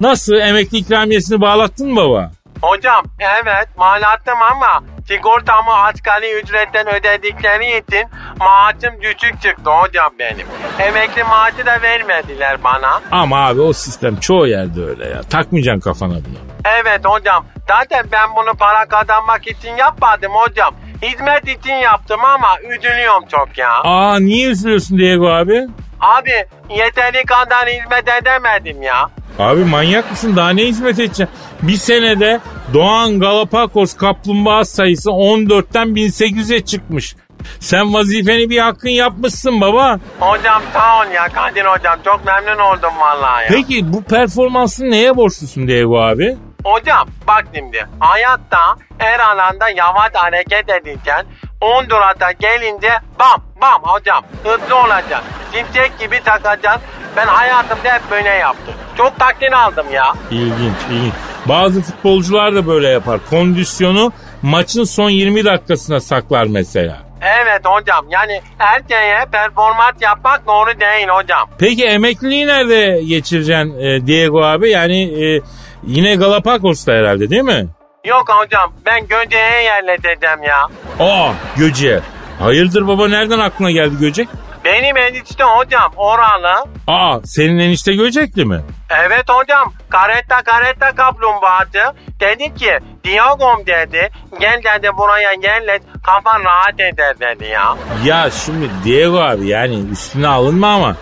Nasıl 0.00 0.34
emekli 0.34 0.78
ikramiyesini 0.78 1.40
bağlattın 1.40 1.88
mı 1.94 1.96
baba? 2.00 2.30
Hocam 2.62 3.04
evet 3.20 3.68
malattım 3.78 4.34
ama 4.52 4.84
sigortamı 5.08 5.72
asgari 5.74 6.32
ücretten 6.32 6.86
ödedikleri 6.94 7.78
için 7.78 8.08
maaşım 8.38 9.02
düşük 9.02 9.42
çıktı 9.42 9.70
hocam 9.70 10.10
benim. 10.18 10.46
Emekli 10.78 11.24
maaşı 11.24 11.66
da 11.66 11.82
vermediler 11.82 12.64
bana. 12.64 13.00
Ama 13.10 13.46
abi 13.46 13.60
o 13.60 13.72
sistem 13.72 14.16
çoğu 14.16 14.46
yerde 14.46 14.84
öyle 14.84 15.08
ya. 15.08 15.22
Takmayacaksın 15.22 15.80
kafana 15.80 16.12
bunu. 16.12 16.38
Evet 16.82 17.00
hocam 17.04 17.46
zaten 17.68 18.04
ben 18.12 18.28
bunu 18.36 18.54
para 18.56 18.86
kazanmak 18.88 19.46
için 19.46 19.76
yapmadım 19.76 20.32
hocam. 20.32 20.74
Hizmet 21.02 21.48
için 21.58 21.74
yaptım 21.74 22.20
ama 22.24 22.60
üzülüyorum 22.60 23.26
çok 23.30 23.58
ya. 23.58 23.70
Aa 23.84 24.18
niye 24.18 24.48
üzülüyorsun 24.48 24.98
Diego 24.98 25.28
abi? 25.28 25.66
Abi 26.00 26.30
yeteri 26.70 27.24
kadar 27.26 27.68
hizmet 27.68 28.08
edemedim 28.22 28.82
ya. 28.82 29.08
Abi 29.38 29.64
manyak 29.64 30.10
mısın? 30.10 30.36
Daha 30.36 30.50
ne 30.50 30.62
hizmet 30.62 30.94
edeceksin? 30.98 31.28
Bir 31.62 31.74
senede 31.76 32.40
Doğan 32.74 33.20
Galapagos 33.20 33.96
kaplumbağa 33.96 34.64
sayısı 34.64 35.10
14'ten 35.10 35.88
1800'e 35.88 36.64
çıkmış. 36.64 37.16
Sen 37.60 37.94
vazifeni 37.94 38.50
bir 38.50 38.58
hakkın 38.58 38.88
yapmışsın 38.88 39.60
baba. 39.60 39.98
Hocam 40.20 40.62
sağ 40.72 41.00
ol 41.00 41.10
ya 41.14 41.28
Kadir 41.28 41.64
hocam 41.64 41.98
çok 42.04 42.20
memnun 42.26 42.58
oldum 42.62 42.92
vallahi 43.00 43.42
ya. 43.42 43.48
Peki 43.48 43.92
bu 43.92 44.02
performansın 44.04 44.90
neye 44.90 45.16
borçlusun 45.16 45.68
Diego 45.68 46.00
abi? 46.00 46.36
Hocam 46.64 47.08
bak 47.28 47.44
şimdi 47.54 47.86
hayatta 48.00 48.58
her 48.98 49.20
alanda 49.20 49.68
yavaş 49.68 50.10
hareket 50.14 50.70
edilken 50.70 51.26
10 51.60 51.90
durata 51.90 52.32
gelince 52.32 52.90
bam 53.18 53.42
bam 53.62 53.82
hocam 53.82 54.24
hızlı 54.44 54.76
olacaksın. 54.76 55.30
Şimşek 55.52 55.98
gibi 55.98 56.20
takacaksın. 56.24 56.82
Ben 57.16 57.26
hayatımda 57.26 57.94
hep 57.94 58.02
böyle 58.10 58.28
yaptım. 58.28 58.74
Çok 58.96 59.18
takdir 59.18 59.52
aldım 59.52 59.86
ya. 59.92 60.14
İlginç, 60.30 60.76
ilginç. 60.90 61.12
Bazı 61.46 61.82
futbolcular 61.82 62.54
da 62.54 62.66
böyle 62.66 62.88
yapar. 62.88 63.20
Kondisyonu 63.30 64.12
maçın 64.42 64.84
son 64.84 65.10
20 65.10 65.44
dakikasına 65.44 66.00
saklar 66.00 66.46
mesela. 66.46 66.98
Evet 67.20 67.60
hocam 67.64 68.06
yani 68.10 68.40
erkeğe 68.58 69.24
performans 69.32 69.94
yapmak 70.00 70.46
doğru 70.46 70.80
değil 70.80 71.08
hocam. 71.08 71.48
Peki 71.58 71.84
emekliliği 71.84 72.46
nerede 72.46 73.02
geçireceksin 73.08 73.78
e, 73.78 74.06
Diego 74.06 74.42
abi? 74.42 74.70
Yani 74.70 75.24
e, 75.24 75.40
Yine 75.86 76.14
Galapagos'ta 76.14 76.92
herhalde 76.92 77.30
değil 77.30 77.42
mi? 77.42 77.66
Yok 78.06 78.28
hocam 78.28 78.72
ben 78.86 79.06
Göce'ye 79.06 79.62
yerleşeceğim 79.62 80.42
ya. 80.42 80.68
Aa 81.00 81.32
Göce. 81.56 82.00
Hayırdır 82.38 82.88
baba 82.88 83.08
nereden 83.08 83.38
aklına 83.38 83.70
geldi 83.70 83.94
Göcek? 84.00 84.28
Benim 84.64 84.96
enişte 84.96 85.44
hocam 85.44 85.92
oralı. 85.96 86.66
Aa 86.86 87.20
senin 87.24 87.58
enişte 87.58 87.94
Göcekli 87.94 88.44
mi? 88.44 88.60
Evet 89.06 89.24
hocam 89.28 89.72
karetta 89.88 90.42
karetta 90.42 90.94
kaplumbağacı. 90.94 91.98
Dedi 92.20 92.54
ki 92.54 92.78
Diogom 93.04 93.66
dedi 93.66 94.10
gel 94.40 94.60
dedi 94.64 94.90
buraya 94.98 95.32
yerleş 95.42 95.82
kafan 96.06 96.44
rahat 96.44 96.80
eder 96.80 97.20
dedi 97.20 97.44
ya. 97.44 97.76
Ya 98.04 98.30
şimdi 98.30 98.70
Diego 98.84 99.18
abi 99.20 99.48
yani 99.48 99.90
üstüne 99.92 100.28
alınma 100.28 100.74
ama 100.74 100.96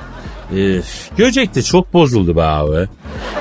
e, 0.50 0.60
Göcek'te 1.16 1.62
çok 1.62 1.92
bozuldu 1.92 2.36
be 2.36 2.42
abi. 2.42 2.88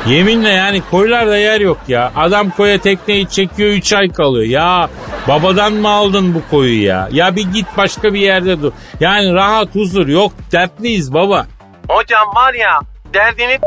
Yeminle 0.07 0.49
yani 0.49 0.81
koylarda 0.91 1.37
yer 1.37 1.61
yok 1.61 1.77
ya. 1.87 2.11
Adam 2.15 2.49
koya 2.49 2.77
tekneyi 2.77 3.29
çekiyor 3.29 3.69
3 3.69 3.93
ay 3.93 4.09
kalıyor. 4.09 4.45
Ya 4.45 4.89
babadan 5.27 5.73
mı 5.73 5.89
aldın 5.89 6.33
bu 6.35 6.41
koyu 6.51 6.83
ya? 6.83 7.07
Ya 7.11 7.35
bir 7.35 7.53
git 7.53 7.65
başka 7.77 8.13
bir 8.13 8.19
yerde 8.19 8.61
dur. 8.61 8.71
Yani 8.99 9.33
rahat 9.33 9.75
huzur 9.75 10.07
yok 10.07 10.31
dertliyiz 10.51 11.13
baba. 11.13 11.45
Hocam 11.89 12.27
var 12.35 12.53
ya 12.53 12.79
derdini 13.13 13.59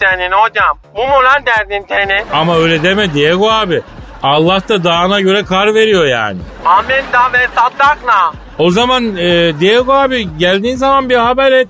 senin 0.00 0.32
hocam. 0.32 0.78
Bu 0.96 1.00
mu 1.00 1.24
lan 1.24 1.46
derdin 1.46 1.86
senin? 1.88 2.24
Ama 2.32 2.56
öyle 2.56 2.82
deme 2.82 3.14
Diego 3.14 3.50
abi. 3.50 3.82
Allah 4.22 4.60
da 4.68 4.84
dağına 4.84 5.20
göre 5.20 5.44
kar 5.44 5.74
veriyor 5.74 6.06
yani. 6.06 6.38
Amin 6.64 7.04
da 7.12 7.32
ve 7.32 7.48
saddakna. 7.56 8.32
O 8.58 8.70
zaman 8.70 9.16
e, 9.16 9.52
Diego 9.60 9.92
abi 9.92 10.38
geldiğin 10.38 10.76
zaman 10.76 11.10
bir 11.10 11.16
haber 11.16 11.52
et. 11.52 11.68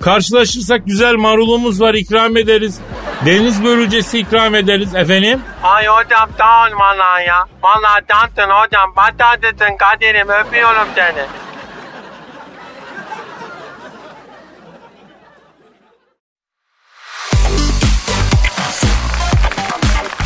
Karşılaşırsak 0.00 0.86
güzel 0.86 1.14
marulumuz 1.14 1.80
var 1.80 1.94
ikram 1.94 2.36
ederiz. 2.36 2.80
Deniz 3.26 3.64
börülcesi 3.64 4.18
ikram 4.18 4.54
ederiz 4.54 4.94
efendim. 4.94 5.40
Ay 5.62 5.86
hocam 5.86 6.30
sağ 6.38 6.62
ol 6.66 6.78
valla 6.80 7.20
ya. 7.20 7.44
Valla 7.62 8.00
cansın 8.08 8.50
hocam. 8.52 8.94
Patatesin 8.94 9.76
kaderim 9.76 10.28
öpüyorum 10.28 10.88
seni. 10.94 11.24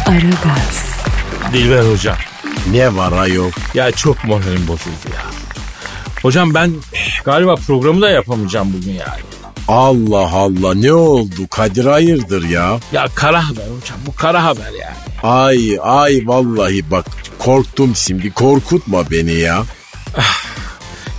Aragaz, 0.07 0.97
Dilber 1.52 1.93
hocam. 1.93 2.17
Ne 2.71 2.97
var 2.97 3.12
ayol? 3.12 3.50
Ya 3.75 3.93
çok 3.93 4.25
moralim 4.25 4.69
bozuldu 4.69 5.09
ya. 5.14 5.23
Hocam 6.23 6.55
ben 6.55 6.73
galiba 7.25 7.55
programı 7.57 8.00
da 8.00 8.11
yapamayacağım 8.11 8.73
bugün 8.73 8.93
yani. 8.93 9.23
Allah 9.69 10.31
Allah 10.33 10.75
ne 10.75 10.92
oldu 10.92 11.49
Kadir 11.50 11.85
hayırdır 11.85 12.45
ya? 12.49 12.78
Ya 12.92 13.07
kara 13.14 13.49
haber 13.49 13.62
hocam 13.62 13.99
bu 14.07 14.14
kara 14.14 14.45
haber 14.45 14.71
yani. 14.81 14.97
Ay 15.23 15.78
ay 15.83 16.23
vallahi 16.26 16.90
bak 16.90 17.07
korktum 17.38 17.97
şimdi 17.97 18.31
korkutma 18.33 19.11
beni 19.11 19.33
ya. 19.33 19.62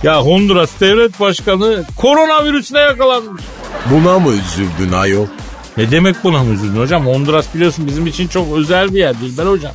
Ya 0.02 0.20
Honduras 0.20 0.70
devlet 0.80 1.20
başkanı 1.20 1.84
koronavirüsüne 1.96 2.78
yakalanmış. 2.78 3.42
Buna 3.90 4.18
mı 4.18 4.32
üzüldün 4.32 4.92
ayol? 4.92 5.26
Ne 5.76 5.90
demek 5.90 6.24
buna 6.24 6.42
mı 6.44 6.54
üzüldün 6.54 6.80
hocam? 6.80 7.06
Honduras 7.06 7.54
biliyorsun 7.54 7.86
bizim 7.86 8.06
için 8.06 8.28
çok 8.28 8.52
özel 8.56 8.94
bir 8.94 8.98
yer 8.98 9.20
değil 9.20 9.34
ben 9.38 9.46
hocam. 9.46 9.72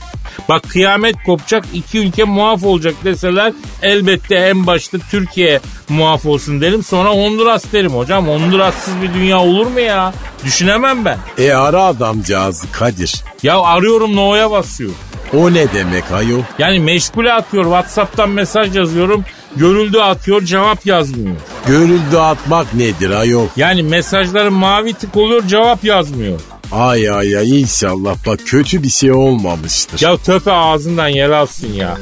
Bak 0.49 0.63
kıyamet 0.69 1.15
kopacak 1.25 1.65
iki 1.73 1.99
ülke 1.99 2.23
muaf 2.23 2.63
olacak 2.63 2.95
deseler 3.03 3.53
elbette 3.81 4.35
en 4.35 4.67
başta 4.67 4.97
Türkiye 5.11 5.59
muaf 5.89 6.25
olsun 6.25 6.61
derim 6.61 6.83
sonra 6.83 7.09
Honduras 7.09 7.63
derim 7.73 7.91
hocam. 7.91 8.27
Hondurassız 8.27 8.93
bir 9.01 9.13
dünya 9.13 9.39
olur 9.39 9.67
mu 9.67 9.79
ya? 9.79 10.13
Düşünemem 10.45 11.05
ben. 11.05 11.17
E 11.37 11.51
ara 11.51 11.83
adamcağızı 11.83 12.71
Kadir. 12.71 13.23
Ya 13.43 13.59
arıyorum 13.59 14.15
No'ya 14.15 14.51
basıyor. 14.51 14.91
O 15.33 15.53
ne 15.53 15.73
demek 15.73 16.11
ayol? 16.11 16.41
Yani 16.59 16.79
meşgule 16.79 17.33
atıyor 17.33 17.63
Whatsapp'tan 17.63 18.29
mesaj 18.29 18.75
yazıyorum. 18.75 19.25
Görüldü 19.55 19.97
atıyor 19.97 20.41
cevap 20.41 20.85
yazmıyor. 20.85 21.35
Görüldü 21.67 22.17
atmak 22.17 22.73
nedir 22.73 23.09
ayol? 23.11 23.47
Yani 23.55 23.83
mesajların 23.83 24.53
mavi 24.53 24.93
tık 24.93 25.17
oluyor 25.17 25.47
cevap 25.47 25.83
yazmıyor. 25.83 26.39
Ay 26.71 27.09
ay 27.09 27.37
ay 27.37 27.61
inşallah 27.61 28.15
bak 28.25 28.39
kötü 28.45 28.83
bir 28.83 28.89
şey 28.89 29.11
olmamıştır. 29.11 30.01
Ya 30.01 30.17
töpe 30.17 30.51
ağzından 30.51 31.07
yel 31.07 31.39
alsın 31.39 31.73
ya. 31.73 31.97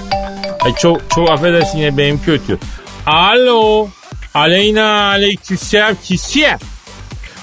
Ay 0.60 0.76
çok 0.76 1.02
çok 1.16 1.30
affedersin 1.30 1.78
ya 1.78 1.98
benim 1.98 2.22
kötü. 2.26 2.58
Alo. 3.06 3.88
Aleyna 4.34 5.08
aleykümselam 5.10 5.96
kisiye. 6.04 6.58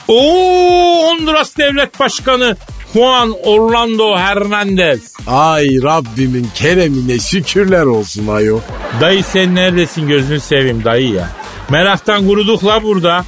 Oo 0.08 1.08
Honduras 1.08 1.56
Devlet 1.56 2.00
Başkanı 2.00 2.56
Juan 2.94 3.34
Orlando 3.44 4.16
Hernandez. 4.16 5.12
Ay 5.26 5.82
Rabbimin 5.82 6.48
keremine 6.54 7.18
şükürler 7.18 7.82
olsun 7.82 8.28
ayol. 8.28 8.60
Dayı 9.00 9.24
sen 9.24 9.54
neredesin 9.54 10.08
gözünü 10.08 10.40
seveyim 10.40 10.84
dayı 10.84 11.10
ya. 11.10 11.28
Meraktan 11.70 12.26
kuruduk 12.26 12.64
la 12.64 12.82
burada. 12.82 13.24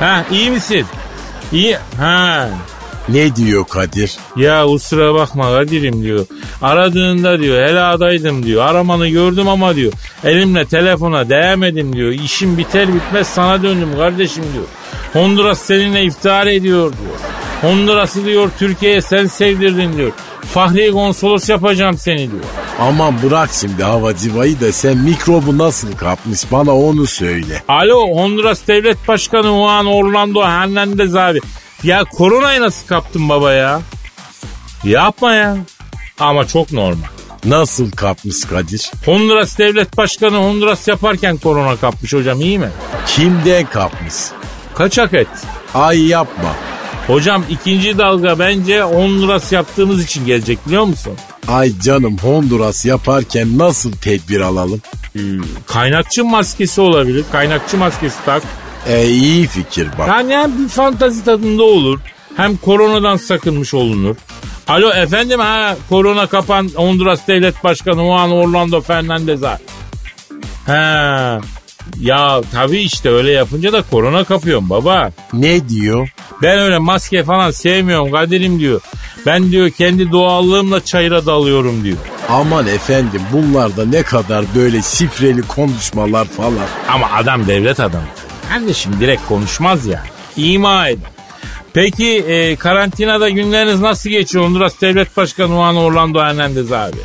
Ha 0.00 0.24
iyi 0.30 0.50
misin? 0.50 0.86
İyi. 1.52 1.76
Ha. 1.98 2.48
Ne 3.08 3.36
diyor 3.36 3.64
Kadir? 3.68 4.16
Ya 4.36 4.64
kusura 4.64 5.14
bakma 5.14 5.44
Kadir'im 5.44 6.02
diyor. 6.02 6.26
Aradığında 6.62 7.40
diyor 7.40 7.68
heladaydım 7.68 8.42
diyor. 8.42 8.66
Aramanı 8.66 9.08
gördüm 9.08 9.48
ama 9.48 9.76
diyor. 9.76 9.92
Elimle 10.24 10.64
telefona 10.66 11.28
değmedim 11.28 11.96
diyor. 11.96 12.10
İşim 12.10 12.58
biter 12.58 12.94
bitmez 12.94 13.26
sana 13.26 13.62
döndüm 13.62 13.96
kardeşim 13.96 14.44
diyor. 14.54 14.64
Honduras 15.12 15.62
seninle 15.62 16.04
iftihar 16.04 16.46
ediyor 16.46 16.92
diyor. 16.92 17.14
Honduras'ı 17.60 18.24
diyor 18.24 18.50
Türkiye'ye 18.58 19.02
sen 19.02 19.26
sevdirdin 19.26 19.96
diyor. 19.96 20.12
Fahri 20.54 20.92
konsolos 20.92 21.48
yapacağım 21.48 21.98
seni 21.98 22.18
diyor. 22.18 22.44
Aman 22.80 23.14
bırak 23.22 23.50
şimdi 23.52 23.82
hava 23.82 24.16
civayı 24.16 24.60
da 24.60 24.72
sen 24.72 24.96
mikrobu 24.98 25.58
nasıl 25.58 25.92
kapmış 25.92 26.52
bana 26.52 26.76
onu 26.76 27.06
söyle. 27.06 27.62
Alo 27.68 28.14
Honduras 28.16 28.66
Devlet 28.68 29.08
Başkanı 29.08 29.42
Juan 29.42 29.86
Orlando 29.86 30.44
Hernandez 30.44 31.16
abi. 31.16 31.40
Ya 31.82 32.04
koronayı 32.04 32.60
nasıl 32.60 32.86
kaptın 32.86 33.28
baba 33.28 33.52
ya? 33.52 33.80
Yapma 34.84 35.32
ya. 35.34 35.56
Ama 36.20 36.46
çok 36.46 36.72
normal. 36.72 37.06
Nasıl 37.44 37.90
kapmış 37.90 38.44
Kadir? 38.44 38.90
Honduras 39.04 39.58
Devlet 39.58 39.96
Başkanı 39.96 40.36
Honduras 40.36 40.88
yaparken 40.88 41.36
korona 41.36 41.76
kapmış 41.76 42.12
hocam 42.12 42.40
iyi 42.40 42.58
mi? 42.58 42.70
Kimde 43.06 43.64
kapmış? 43.64 44.14
Kaçak 44.74 45.14
et. 45.14 45.28
Ay 45.74 46.06
yapma. 46.06 46.54
Hocam 47.06 47.44
ikinci 47.50 47.98
dalga 47.98 48.38
bence 48.38 48.82
Honduras 48.82 49.52
yaptığımız 49.52 50.04
için 50.04 50.26
gelecek 50.26 50.66
biliyor 50.66 50.84
musun? 50.84 51.12
Ay 51.48 51.72
canım 51.80 52.16
Honduras 52.18 52.84
yaparken 52.84 53.58
nasıl 53.58 53.92
tedbir 53.92 54.40
alalım? 54.40 54.80
Kaynakçı 55.66 56.24
maskesi 56.24 56.80
olabilir. 56.80 57.24
Kaynakçı 57.32 57.76
maskesi 57.76 58.16
tak. 58.26 58.42
E 58.88 59.08
iyi 59.08 59.46
fikir 59.46 59.88
bak. 59.98 60.08
Yani 60.08 60.36
hem 60.36 60.64
bir 60.64 60.68
fantazi 60.68 61.24
tadında 61.24 61.62
olur. 61.62 62.00
Hem 62.36 62.56
koronadan 62.56 63.16
sakınmış 63.16 63.74
olunur. 63.74 64.16
Alo 64.68 64.90
efendim 64.90 65.40
ha 65.40 65.76
korona 65.88 66.26
kapan 66.26 66.70
Honduras 66.74 67.28
Devlet 67.28 67.64
Başkanı 67.64 67.94
Juan 67.96 68.30
Orlando 68.30 68.80
Fernandez 68.80 69.42
ha. 69.42 69.58
Ha. 70.66 71.40
Ya 72.00 72.40
tabii 72.52 72.78
işte 72.78 73.10
öyle 73.10 73.30
yapınca 73.30 73.72
da 73.72 73.82
korona 73.90 74.24
kapıyorum 74.24 74.70
baba. 74.70 75.10
Ne 75.32 75.68
diyor? 75.68 76.08
Ben 76.42 76.58
öyle 76.58 76.78
maske 76.78 77.24
falan 77.24 77.50
sevmiyorum 77.50 78.10
Kadir'im 78.12 78.60
diyor. 78.60 78.80
Ben 79.26 79.50
diyor 79.50 79.70
kendi 79.70 80.12
doğallığımla 80.12 80.84
çayıra 80.84 81.26
dalıyorum 81.26 81.84
diyor. 81.84 81.96
Aman 82.28 82.66
efendim 82.66 83.22
bunlarda 83.32 83.84
ne 83.84 84.02
kadar 84.02 84.44
böyle 84.54 84.82
şifreli 84.82 85.42
konuşmalar 85.42 86.24
falan. 86.24 86.66
Ama 86.88 87.10
adam 87.16 87.46
devlet 87.46 87.80
adamı. 88.48 88.60
Kardeşim 88.60 88.92
direkt 89.00 89.26
konuşmaz 89.28 89.86
ya. 89.86 90.02
İma 90.36 90.88
eder. 90.88 91.10
Peki 91.74 92.18
e, 92.18 92.56
karantinada 92.56 93.28
günleriniz 93.28 93.80
nasıl 93.80 94.10
geçiyor 94.10 94.44
Honduras 94.44 94.80
Devlet 94.80 95.16
Başkanı 95.16 95.48
Juan 95.48 95.76
Orlando 95.76 96.20
Hernandez 96.20 96.72
abi? 96.72 96.96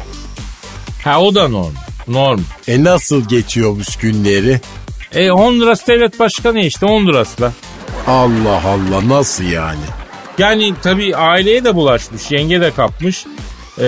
Ha 1.04 1.22
o 1.22 1.36
da 1.36 1.48
norm. 1.48 1.74
Norm. 2.08 2.42
E 2.68 2.84
nasıl 2.84 3.30
geçiyormuş 3.30 3.96
günleri? 3.96 4.62
E 5.16 5.30
Honduras 5.30 5.88
Devlet 5.88 6.20
Başkanı 6.20 6.60
işte 6.60 6.86
Honduras'la. 6.86 7.52
Allah 8.08 8.62
Allah 8.66 9.10
nasıl 9.10 9.44
yani? 9.44 9.80
Yani 10.38 10.74
tabii 10.84 11.16
aileye 11.16 11.64
de 11.64 11.76
bulaşmış. 11.76 12.32
Yenge 12.32 12.62
de 12.62 12.72
kapmış. 12.72 13.26
E, 13.80 13.84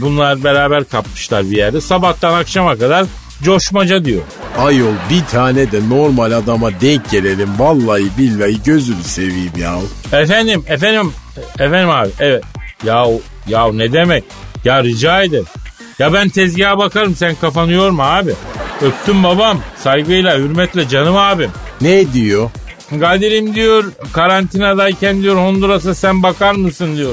bunlar 0.00 0.44
beraber 0.44 0.84
kapmışlar 0.84 1.50
bir 1.50 1.56
yerde. 1.56 1.80
Sabahtan 1.80 2.34
akşama 2.34 2.76
kadar 2.78 3.06
coşmaca 3.42 4.04
diyor. 4.04 4.22
Ayol 4.58 4.92
bir 5.10 5.24
tane 5.24 5.72
de 5.72 5.88
normal 5.88 6.32
adama 6.32 6.80
denk 6.80 7.10
gelelim. 7.10 7.48
Vallahi 7.58 8.04
billahi 8.18 8.62
gözünü 8.62 9.02
seveyim 9.02 9.52
ya. 9.56 9.74
Efendim, 10.12 10.64
efendim, 10.66 11.12
efendim 11.58 11.90
abi, 11.90 12.08
evet. 12.20 12.44
Ya, 12.84 13.06
ya 13.46 13.72
ne 13.72 13.92
demek? 13.92 14.24
Ya 14.64 14.84
rica 14.84 15.22
ederim. 15.22 15.46
Ya 15.98 16.12
ben 16.12 16.28
tezgaha 16.28 16.78
bakarım 16.78 17.14
sen 17.14 17.34
kafanı 17.34 17.72
yorma 17.72 18.04
abi. 18.04 18.34
Öptüm 18.82 19.22
babam. 19.24 19.58
Saygıyla, 19.76 20.38
hürmetle 20.38 20.88
canım 20.88 21.16
abim. 21.16 21.50
Ne 21.80 22.12
diyor? 22.12 22.50
Kadir'im 23.00 23.54
diyor 23.54 23.92
karantinadayken 24.12 25.22
diyor 25.22 25.36
Honduras'a 25.36 25.94
sen 25.94 26.22
bakar 26.22 26.54
mısın 26.54 26.96
diyor. 26.96 27.12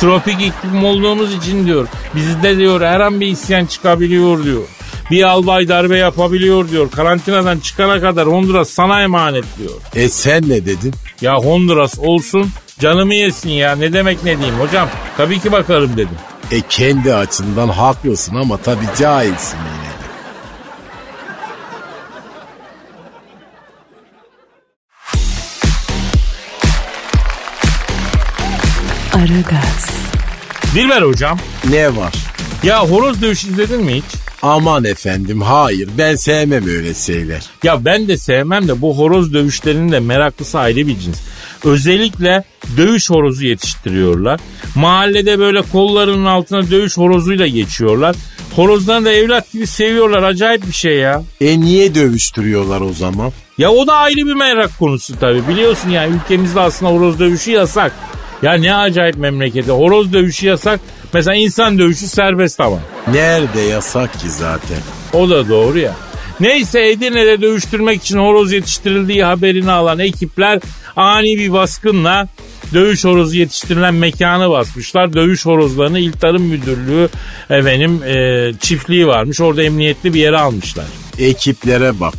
Tropik 0.00 0.40
iklim 0.40 0.84
olduğumuz 0.84 1.34
için 1.34 1.66
diyor. 1.66 1.86
Bizde 2.14 2.58
diyor 2.58 2.80
her 2.80 3.00
an 3.00 3.20
bir 3.20 3.26
isyan 3.26 3.66
çıkabiliyor 3.66 4.44
diyor. 4.44 4.62
Bir 5.10 5.22
albay 5.22 5.68
darbe 5.68 5.98
yapabiliyor 5.98 6.68
diyor. 6.68 6.90
Karantinadan 6.90 7.58
çıkana 7.58 8.00
kadar 8.00 8.26
Honduras 8.26 8.70
sana 8.70 9.02
emanet 9.02 9.44
diyor. 9.58 9.70
E 9.94 10.08
sen 10.08 10.48
ne 10.48 10.66
dedin? 10.66 10.94
Ya 11.20 11.34
Honduras 11.34 11.98
olsun 11.98 12.50
canımı 12.78 13.14
yesin 13.14 13.50
ya 13.50 13.76
ne 13.76 13.92
demek 13.92 14.24
ne 14.24 14.38
diyeyim 14.38 14.58
hocam. 14.60 14.88
Tabii 15.16 15.40
ki 15.40 15.52
bakarım 15.52 15.92
dedim. 15.96 16.16
E 16.50 16.60
kendi 16.68 17.14
açından 17.14 17.68
haklısın 17.68 18.34
ama 18.34 18.56
tabii 18.56 18.86
cahilsin 18.98 19.56
yine 19.58 19.88
de. 19.88 19.98
Aragaz, 29.14 29.90
Dilber 30.74 31.02
hocam 31.02 31.38
Ne 31.70 31.96
var? 31.96 32.12
Ya 32.62 32.86
horoz 32.86 33.22
dövüşü 33.22 33.48
izledin 33.48 33.84
mi 33.84 33.94
hiç? 33.94 34.04
Aman 34.42 34.84
efendim 34.84 35.42
hayır 35.42 35.88
ben 35.98 36.16
sevmem 36.16 36.68
öyle 36.68 36.94
şeyler. 36.94 37.42
Ya 37.62 37.84
ben 37.84 38.08
de 38.08 38.16
sevmem 38.16 38.68
de 38.68 38.80
bu 38.80 38.98
horoz 38.98 39.34
dövüşlerinin 39.34 39.92
de 39.92 40.00
meraklısı 40.00 40.58
ayrı 40.58 40.86
bir 40.86 40.98
cins. 40.98 41.20
Özellikle 41.64 42.44
dövüş 42.76 43.10
horozu 43.10 43.46
yetiştiriyorlar. 43.46 44.40
Mahallede 44.74 45.38
böyle 45.38 45.62
kollarının 45.62 46.24
altına 46.24 46.70
dövüş 46.70 46.96
horozuyla 46.96 47.46
geçiyorlar. 47.46 48.16
Horozlarını 48.56 49.04
da 49.04 49.12
evlat 49.12 49.52
gibi 49.52 49.66
seviyorlar. 49.66 50.22
Acayip 50.22 50.66
bir 50.66 50.72
şey 50.72 50.96
ya. 50.96 51.22
E 51.40 51.60
niye 51.60 51.94
dövüştürüyorlar 51.94 52.80
o 52.80 52.92
zaman? 52.92 53.32
Ya 53.58 53.70
o 53.70 53.86
da 53.86 53.94
ayrı 53.94 54.16
bir 54.16 54.34
merak 54.34 54.78
konusu 54.78 55.18
tabii. 55.20 55.48
Biliyorsun 55.48 55.90
yani 55.90 56.16
ülkemizde 56.16 56.60
aslında 56.60 56.92
horoz 56.92 57.18
dövüşü 57.18 57.50
yasak. 57.50 57.92
Ya 58.42 58.52
ne 58.52 58.74
acayip 58.74 59.16
memleketi. 59.16 59.70
Horoz 59.70 60.12
dövüşü 60.12 60.46
yasak. 60.46 60.80
Mesela 61.14 61.34
insan 61.34 61.78
dövüşü 61.78 62.06
serbest 62.06 62.60
ama. 62.60 62.78
Nerede 63.12 63.60
yasak 63.60 64.12
ki 64.12 64.30
zaten? 64.30 64.78
O 65.12 65.30
da 65.30 65.48
doğru 65.48 65.78
ya. 65.78 65.96
Neyse 66.40 66.88
Edirne'de 66.88 67.40
dövüştürmek 67.40 68.02
için 68.02 68.18
horoz 68.18 68.52
yetiştirildiği 68.52 69.24
haberini 69.24 69.70
alan 69.70 69.98
ekipler 69.98 70.60
ani 70.96 71.38
bir 71.38 71.52
baskınla 71.52 72.28
dövüş 72.74 73.04
horozu 73.04 73.36
yetiştirilen 73.36 73.94
mekanı 73.94 74.50
basmışlar. 74.50 75.12
Dövüş 75.12 75.46
horozlarını 75.46 75.98
İl 75.98 76.12
Tarım 76.12 76.42
Müdürlüğü 76.42 77.08
efendim 77.50 78.02
e, 78.02 78.52
çiftliği 78.60 79.06
varmış. 79.06 79.40
Orada 79.40 79.62
emniyetli 79.62 80.14
bir 80.14 80.20
yere 80.20 80.38
almışlar. 80.38 80.86
Ekiplere 81.18 82.00
bak. 82.00 82.14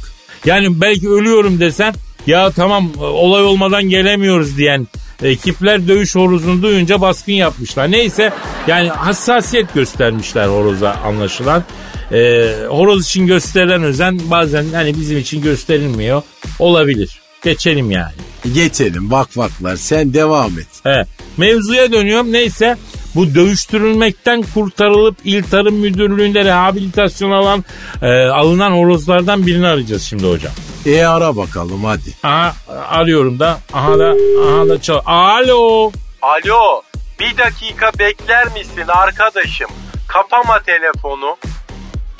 Yani 0.45 0.81
belki 0.81 1.09
ölüyorum 1.09 1.59
desen 1.59 1.93
ya 2.27 2.51
tamam 2.51 2.91
olay 2.99 3.43
olmadan 3.43 3.83
gelemiyoruz 3.83 4.57
diyen 4.57 4.87
ekipler 5.23 5.87
dövüş 5.87 6.15
horozunu 6.15 6.61
duyunca 6.61 7.01
baskın 7.01 7.33
yapmışlar. 7.33 7.91
Neyse 7.91 8.33
yani 8.67 8.89
hassasiyet 8.89 9.73
göstermişler 9.73 10.47
horoza 10.47 10.91
anlaşılan. 10.91 11.63
Ee, 12.11 12.53
horoz 12.69 13.05
için 13.05 13.27
gösterilen 13.27 13.83
özen 13.83 14.19
bazen 14.31 14.65
hani 14.73 14.95
bizim 14.95 15.17
için 15.17 15.41
gösterilmiyor. 15.41 16.21
Olabilir. 16.59 17.19
Geçelim 17.43 17.91
yani. 17.91 18.13
Geçelim 18.53 19.11
vak 19.11 19.37
vaklar 19.37 19.75
sen 19.75 20.13
devam 20.13 20.59
et. 20.59 20.67
He. 20.83 21.05
Mevzuya 21.37 21.91
dönüyorum. 21.91 22.31
Neyse 22.31 22.77
bu 23.15 23.35
dövüştürülmekten 23.35 24.43
kurtarılıp 24.53 25.17
İl 25.25 25.43
Tarım 25.43 25.75
Müdürlüğü'nde 25.75 26.45
rehabilitasyon 26.45 27.31
alan 27.31 27.65
e, 28.01 28.07
alınan 28.23 28.71
horozlardan 28.71 29.47
birini 29.47 29.67
arayacağız 29.67 30.03
şimdi 30.03 30.27
hocam. 30.27 30.53
E 30.85 31.05
ara 31.05 31.35
bakalım 31.35 31.83
hadi. 31.85 32.13
Aha 32.23 32.53
arıyorum 32.89 33.39
da. 33.39 33.59
Aha 33.73 33.99
da 33.99 34.15
aha 34.45 34.69
da 34.69 34.81
çal. 34.81 34.99
Alo. 35.05 35.91
Alo 36.21 36.81
bir 37.19 37.37
dakika 37.37 37.91
bekler 37.99 38.45
misin 38.53 38.87
arkadaşım? 38.87 39.69
Kapama 40.07 40.59
telefonu. 40.59 41.37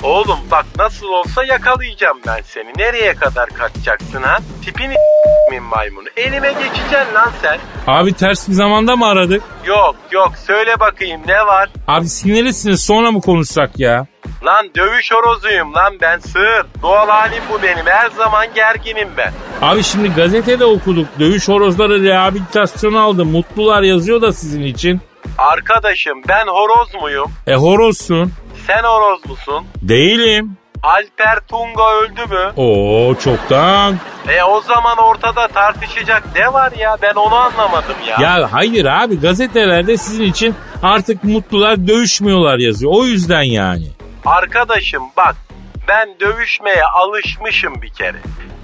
Oğlum 0.02 0.38
bak 0.50 0.66
nasıl 0.78 1.06
olsa 1.06 1.44
yakalayacağım 1.44 2.18
ben 2.26 2.40
seni. 2.44 2.72
Nereye 2.78 3.14
kadar 3.14 3.48
kaçacaksın 3.48 4.22
ha? 4.22 4.38
Tipini 4.64 4.94
min 5.50 5.62
maymunu. 5.62 6.08
Elime 6.16 6.52
geçeceksin 6.52 7.14
lan 7.14 7.30
sen. 7.42 7.58
Abi 7.86 8.12
ters 8.12 8.48
bir 8.48 8.52
zamanda 8.52 8.96
mı 8.96 9.06
aradık? 9.06 9.42
Yok 9.64 9.96
yok 10.10 10.32
söyle 10.46 10.80
bakayım 10.80 11.20
ne 11.26 11.46
var? 11.46 11.68
Abi 11.88 12.08
sinirlisiniz 12.08 12.82
sonra 12.82 13.12
mı 13.12 13.20
konuşsak 13.20 13.78
ya? 13.78 14.06
Lan 14.44 14.70
dövüş 14.76 15.12
horozuyum 15.12 15.74
lan 15.74 15.94
ben 16.00 16.18
sığır. 16.18 16.66
Doğal 16.82 17.08
halim 17.08 17.42
bu 17.52 17.62
benim 17.62 17.86
her 17.86 18.10
zaman 18.10 18.46
gerginim 18.54 19.08
ben. 19.16 19.32
Abi 19.62 19.82
şimdi 19.82 20.08
gazetede 20.14 20.64
okuduk. 20.64 21.06
Dövüş 21.18 21.48
horozları 21.48 22.02
rehabilitasyon 22.02 22.94
aldı. 22.94 23.24
Mutlular 23.24 23.82
yazıyor 23.82 24.20
da 24.22 24.32
sizin 24.32 24.62
için. 24.62 25.00
Arkadaşım 25.38 26.22
ben 26.28 26.46
horoz 26.46 26.94
muyum? 27.02 27.32
E 27.46 27.54
horozsun. 27.54 28.32
Sen 28.66 28.82
horoz 28.82 29.26
musun? 29.26 29.66
Değilim. 29.82 30.56
Alper 30.82 31.38
Tunga 31.48 31.92
öldü 32.02 32.34
mü? 32.34 32.52
Oo 32.56 33.14
çoktan. 33.14 33.96
E 34.28 34.42
o 34.42 34.60
zaman 34.60 34.98
ortada 34.98 35.48
tartışacak 35.48 36.22
ne 36.36 36.52
var 36.52 36.72
ya 36.78 36.96
ben 37.02 37.14
onu 37.14 37.34
anlamadım 37.34 37.96
ya. 38.08 38.16
Ya 38.20 38.52
hayır 38.52 38.84
abi 38.84 39.20
gazetelerde 39.20 39.96
sizin 39.96 40.24
için 40.24 40.54
artık 40.82 41.24
mutlular 41.24 41.88
dövüşmüyorlar 41.88 42.58
yazıyor. 42.58 42.92
O 42.94 43.04
yüzden 43.04 43.42
yani. 43.42 43.86
Arkadaşım 44.26 45.02
bak 45.16 45.36
ben 45.88 46.08
dövüşmeye 46.20 46.84
alışmışım 46.84 47.82
bir 47.82 47.88
kere. 47.88 48.16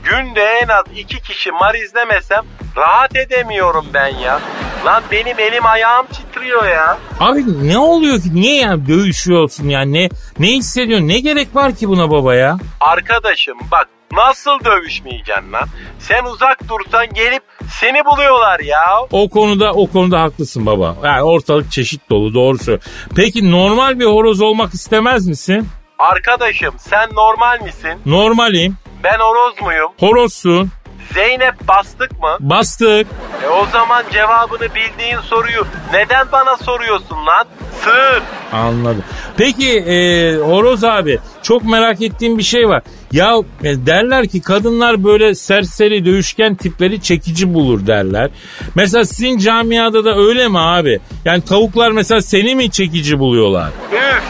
Günde 0.05 0.43
en 0.43 0.69
az 0.69 0.85
iki 0.97 1.23
kişi 1.23 1.53
marizlemesem 1.53 2.45
rahat 2.77 3.17
edemiyorum 3.17 3.87
ben 3.95 4.07
ya. 4.09 4.41
Lan 4.87 5.03
benim 5.11 5.39
elim 5.39 5.67
ayağım 5.67 6.07
titriyor 6.07 6.67
ya. 6.69 6.99
Abi 7.21 7.69
ne 7.69 7.79
oluyor 7.79 8.21
ki? 8.23 8.35
Niye 8.35 8.61
yani 8.61 8.87
dövüşüyorsun 8.89 9.69
yani? 9.69 9.93
Ne, 9.93 10.09
ne 10.39 10.47
hissediyorsun? 10.47 11.09
Ne 11.09 11.19
gerek 11.21 11.49
var 11.55 11.75
ki 11.75 11.89
buna 11.89 12.11
baba 12.11 12.35
ya? 12.35 12.57
Arkadaşım 12.81 13.59
bak 13.73 13.89
nasıl 14.13 14.65
dövüşmeyeceksin 14.65 15.53
lan? 15.53 15.69
Sen 15.99 16.25
uzak 16.25 16.69
dursan 16.69 17.07
gelip 17.15 17.43
seni 17.71 18.05
buluyorlar 18.05 18.61
ya. 18.61 18.81
O 19.13 19.29
konuda 19.29 19.73
o 19.73 19.87
konuda 19.87 20.21
haklısın 20.21 20.67
baba. 20.67 20.97
Yani 21.05 21.23
ortalık 21.23 21.73
çeşit 21.73 22.11
dolu 22.11 22.35
doğru 22.35 22.59
söylüyor. 22.59 22.83
Peki 23.17 23.51
normal 23.51 23.99
bir 24.01 24.05
horoz 24.05 24.41
olmak 24.41 24.75
istemez 24.75 25.27
misin? 25.27 25.69
Arkadaşım 25.99 26.75
sen 26.79 27.09
normal 27.15 27.61
misin? 27.61 27.93
Normalim. 28.07 28.77
Ben 29.05 29.19
horoz 29.19 29.63
muyum? 29.63 29.91
Horozsun. 30.01 30.71
Zeynep 31.15 31.69
bastık 31.69 32.13
mı? 32.23 32.37
Bastık. 32.41 33.07
E 33.45 33.49
o 33.49 33.67
zaman 33.67 34.05
cevabını 34.13 34.75
bildiğin 34.75 35.19
soruyu 35.25 35.67
neden 35.93 36.33
bana 36.33 36.57
soruyorsun 36.57 37.27
lan? 37.27 37.47
Sığır. 37.85 38.23
Anladım. 38.53 39.05
Peki 39.37 39.79
e, 39.79 39.97
Horoz 40.37 40.85
abi 40.85 41.19
çok 41.43 41.65
merak 41.65 42.03
ettiğim 42.03 42.39
bir 42.39 42.43
şey 42.43 42.69
var. 42.69 42.83
Ya 43.13 43.35
e, 43.65 43.87
derler 43.87 44.27
ki 44.29 44.43
kadınlar 44.43 45.05
böyle 45.05 45.35
serseri 45.35 46.05
dövüşken 46.05 46.55
tipleri 46.55 47.03
çekici 47.03 47.55
bulur 47.55 47.87
derler. 47.87 48.31
Mesela 48.75 49.05
sizin 49.05 49.39
camiada 49.39 50.05
da 50.05 50.17
öyle 50.17 50.49
mi 50.49 50.59
abi? 50.59 51.01
Yani 51.25 51.43
tavuklar 51.45 51.91
mesela 51.91 52.21
seni 52.21 52.55
mi 52.55 52.71
çekici 52.71 53.19
buluyorlar? 53.19 53.71
Üf. 53.93 54.23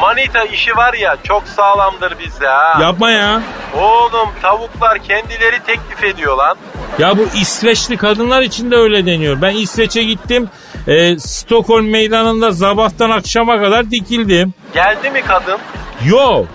Manita 0.00 0.44
işi 0.44 0.76
var 0.76 0.94
ya 0.94 1.16
çok 1.22 1.42
sağlamdır 1.48 2.14
bizde 2.24 2.46
ha. 2.46 2.82
Yapma 2.82 3.10
ya. 3.10 3.42
Oğlum 3.78 4.28
tavuklar 4.42 4.98
kendileri 4.98 5.56
teklif 5.66 6.04
ediyor 6.04 6.36
lan. 6.36 6.56
Ya 6.98 7.18
bu 7.18 7.26
İsveçli 7.40 7.96
kadınlar 7.96 8.42
için 8.42 8.70
de 8.70 8.76
öyle 8.76 9.06
deniyor. 9.06 9.42
Ben 9.42 9.56
İsveç'e 9.56 10.02
gittim. 10.02 10.48
E, 10.86 11.18
Stockholm 11.18 11.90
meydanında 11.90 12.52
sabahtan 12.52 13.10
akşama 13.10 13.58
kadar 13.60 13.90
dikildim. 13.90 14.54
Geldi 14.74 15.10
mi 15.10 15.22
kadın? 15.28 15.58
Yok. 16.06 16.46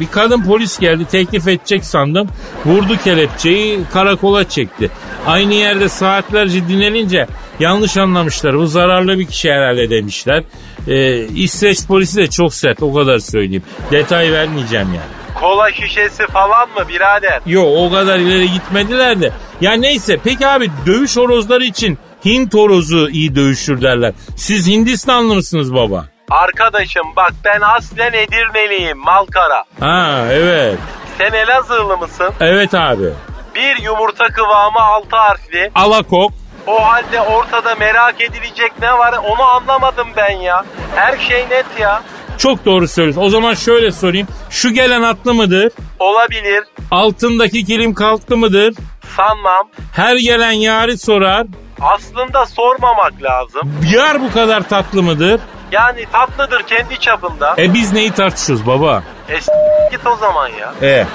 Bir 0.00 0.06
kadın 0.06 0.42
polis 0.42 0.78
geldi 0.78 1.04
teklif 1.04 1.48
edecek 1.48 1.84
sandım. 1.84 2.28
Vurdu 2.66 2.96
kelepçeyi 3.04 3.80
karakola 3.92 4.48
çekti. 4.48 4.90
Aynı 5.26 5.54
yerde 5.54 5.88
saatlerce 5.88 6.68
dinlenince 6.68 7.26
yanlış 7.60 7.96
anlamışlar. 7.96 8.58
Bu 8.58 8.66
zararlı 8.66 9.18
bir 9.18 9.26
kişi 9.26 9.52
herhalde 9.52 9.90
demişler. 9.90 10.42
Ee, 10.88 11.24
İsveç 11.26 11.86
polisi 11.86 12.16
de 12.16 12.26
çok 12.30 12.54
sert 12.54 12.82
o 12.82 12.94
kadar 12.94 13.18
söyleyeyim. 13.18 13.62
Detay 13.90 14.32
vermeyeceğim 14.32 14.86
yani. 14.86 15.40
Kola 15.40 15.72
şişesi 15.72 16.26
falan 16.26 16.68
mı 16.68 16.88
birader? 16.88 17.40
Yok 17.46 17.68
o 17.76 17.90
kadar 17.90 18.18
ileri 18.18 18.52
gitmediler 18.52 19.20
de. 19.20 19.32
Ya 19.60 19.72
neyse 19.72 20.18
peki 20.24 20.46
abi 20.46 20.70
dövüş 20.86 21.16
horozları 21.16 21.64
için 21.64 21.98
Hint 22.24 22.54
horozu 22.54 23.08
iyi 23.08 23.34
dövüşür 23.34 23.82
derler. 23.82 24.12
Siz 24.36 24.68
Hindistanlı 24.68 25.34
mısınız 25.34 25.74
baba? 25.74 26.06
Arkadaşım 26.30 27.06
bak 27.16 27.32
ben 27.44 27.60
aslen 27.60 28.12
Edirneliyim 28.12 28.98
Malkara. 28.98 29.64
Ha 29.80 30.26
evet. 30.30 30.78
Sen 31.18 31.32
Elazığlı 31.32 31.96
mısın? 31.98 32.32
Evet 32.40 32.74
abi. 32.74 33.10
Bir 33.54 33.82
yumurta 33.82 34.24
kıvamı 34.28 34.80
altı 34.80 35.16
harfli. 35.16 35.70
Alakok. 35.74 36.32
O 36.66 36.84
halde 36.84 37.20
ortada 37.20 37.74
merak 37.74 38.20
edilecek 38.20 38.72
ne 38.82 38.92
var 38.92 39.14
onu 39.24 39.42
anlamadım 39.42 40.08
ben 40.16 40.30
ya. 40.36 40.64
Her 40.94 41.18
şey 41.18 41.46
net 41.50 41.66
ya. 41.80 42.02
Çok 42.38 42.64
doğru 42.64 42.88
söylüyorsun. 42.88 43.22
O 43.22 43.28
zaman 43.28 43.54
şöyle 43.54 43.92
sorayım. 43.92 44.28
Şu 44.50 44.70
gelen 44.72 45.02
atlı 45.02 45.34
mıdır? 45.34 45.72
Olabilir. 45.98 46.64
Altındaki 46.90 47.64
kilim 47.64 47.94
kalktı 47.94 48.36
mıdır? 48.36 48.74
Sanmam. 49.16 49.68
Her 49.96 50.16
gelen 50.16 50.52
yari 50.52 50.98
sorar. 50.98 51.46
Aslında 51.80 52.46
sormamak 52.46 53.12
lazım. 53.22 53.80
Yar 53.94 54.20
bu 54.22 54.32
kadar 54.32 54.68
tatlı 54.68 55.02
mıdır? 55.02 55.40
Yani 55.74 56.06
tatlıdır 56.12 56.62
kendi 56.62 57.00
çapında. 57.00 57.54
E 57.58 57.74
biz 57.74 57.92
neyi 57.92 58.10
tartışıyoruz 58.10 58.66
baba? 58.66 59.02
E 59.28 59.40
s- 59.40 59.52
git 59.90 60.06
o 60.06 60.16
zaman 60.16 60.48
ya. 60.48 60.74
E 60.82 61.06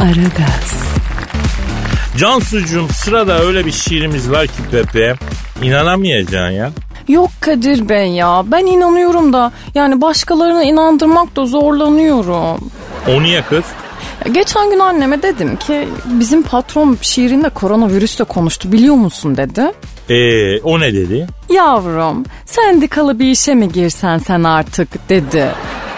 Aragaz, 0.00 0.74
Cansucuğum 2.18 2.88
sırada 2.92 3.38
öyle 3.38 3.66
bir 3.66 3.72
şiirimiz 3.72 4.30
var 4.30 4.46
ki 4.46 4.52
Pepe. 4.70 5.14
İnanamayacaksın 5.62 6.50
ya. 6.50 6.70
Yok 7.08 7.30
Kadir 7.40 7.88
Bey 7.88 8.08
ya 8.12 8.42
ben 8.46 8.66
inanıyorum 8.66 9.32
da 9.32 9.52
yani 9.74 10.00
başkalarını 10.00 10.64
inandırmakta 10.64 11.46
zorlanıyorum. 11.46 12.70
O 13.08 13.22
niye 13.22 13.42
kız? 13.42 13.64
Geçen 14.32 14.70
gün 14.70 14.78
anneme 14.78 15.22
dedim 15.22 15.56
ki 15.56 15.88
bizim 16.06 16.42
patron 16.42 16.98
şiirinde 17.00 17.48
koronavirüsle 17.48 18.24
konuştu 18.24 18.72
biliyor 18.72 18.94
musun 18.94 19.36
dedi. 19.36 19.72
E 20.10 20.60
o 20.60 20.80
ne 20.80 20.94
dedi? 20.94 21.26
Yavrum 21.50 22.24
sendikalı 22.46 23.18
bir 23.18 23.30
işe 23.30 23.54
mi 23.54 23.72
girsen 23.72 24.18
sen 24.18 24.44
artık 24.44 25.08
dedi. 25.08 25.48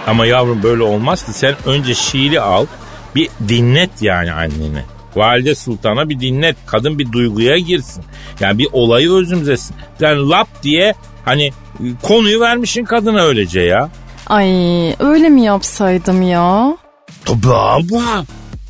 Ama 0.06 0.26
yavrum 0.26 0.62
böyle 0.62 0.82
olmaz 0.82 1.26
ki 1.26 1.32
sen 1.32 1.54
önce 1.66 1.94
şiiri 1.94 2.40
al 2.40 2.66
bir 3.14 3.28
dinlet 3.48 3.90
yani 4.02 4.32
anneni. 4.32 4.82
Valide 5.16 5.54
Sultan'a 5.54 6.08
bir 6.08 6.20
dinlet. 6.20 6.56
Kadın 6.66 6.98
bir 6.98 7.12
duyguya 7.12 7.58
girsin. 7.58 8.04
Yani 8.40 8.58
bir 8.58 8.68
olayı 8.72 9.12
özümsesin. 9.12 9.76
Yani 10.00 10.28
lap 10.28 10.48
diye 10.62 10.94
hani 11.24 11.52
konuyu 12.02 12.40
vermişin 12.40 12.84
kadına 12.84 13.22
öylece 13.22 13.60
ya. 13.60 13.88
Ay 14.26 14.48
öyle 14.98 15.28
mi 15.28 15.42
yapsaydım 15.42 16.22
ya? 16.22 16.76
Tabii 17.24 17.54
abla. 17.54 18.24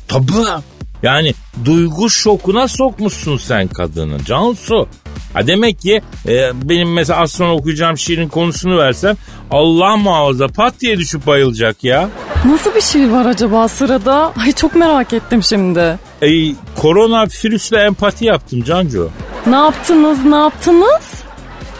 Tabii. 0.07 0.63
Yani 1.03 1.33
duygu 1.65 2.09
şokuna 2.09 2.67
sokmuşsun 2.67 3.37
sen 3.37 3.67
kadını 3.67 4.25
Cansu. 4.25 4.87
Ha 5.33 5.47
demek 5.47 5.79
ki 5.79 6.01
e, 6.27 6.51
benim 6.69 6.93
mesela 6.93 7.19
az 7.19 7.31
sonra 7.31 7.53
okuyacağım 7.53 7.97
şiirin 7.97 8.27
konusunu 8.27 8.77
versem 8.77 9.15
Allah 9.51 9.97
muhafaza 9.97 10.47
pat 10.47 10.73
diye 10.81 10.97
düşüp 10.97 11.27
bayılacak 11.27 11.83
ya. 11.83 12.09
Nasıl 12.45 12.75
bir 12.75 12.81
şey 12.81 13.11
var 13.11 13.25
acaba 13.25 13.67
sırada? 13.67 14.33
Ay 14.43 14.51
çok 14.51 14.75
merak 14.75 15.13
ettim 15.13 15.43
şimdi. 15.43 15.99
E, 16.21 16.27
korona 16.75 17.25
virüsle 17.25 17.77
empati 17.77 18.25
yaptım 18.25 18.63
Cancu. 18.63 19.09
Ne 19.47 19.55
yaptınız 19.55 20.25
ne 20.25 20.35
yaptınız? 20.35 21.23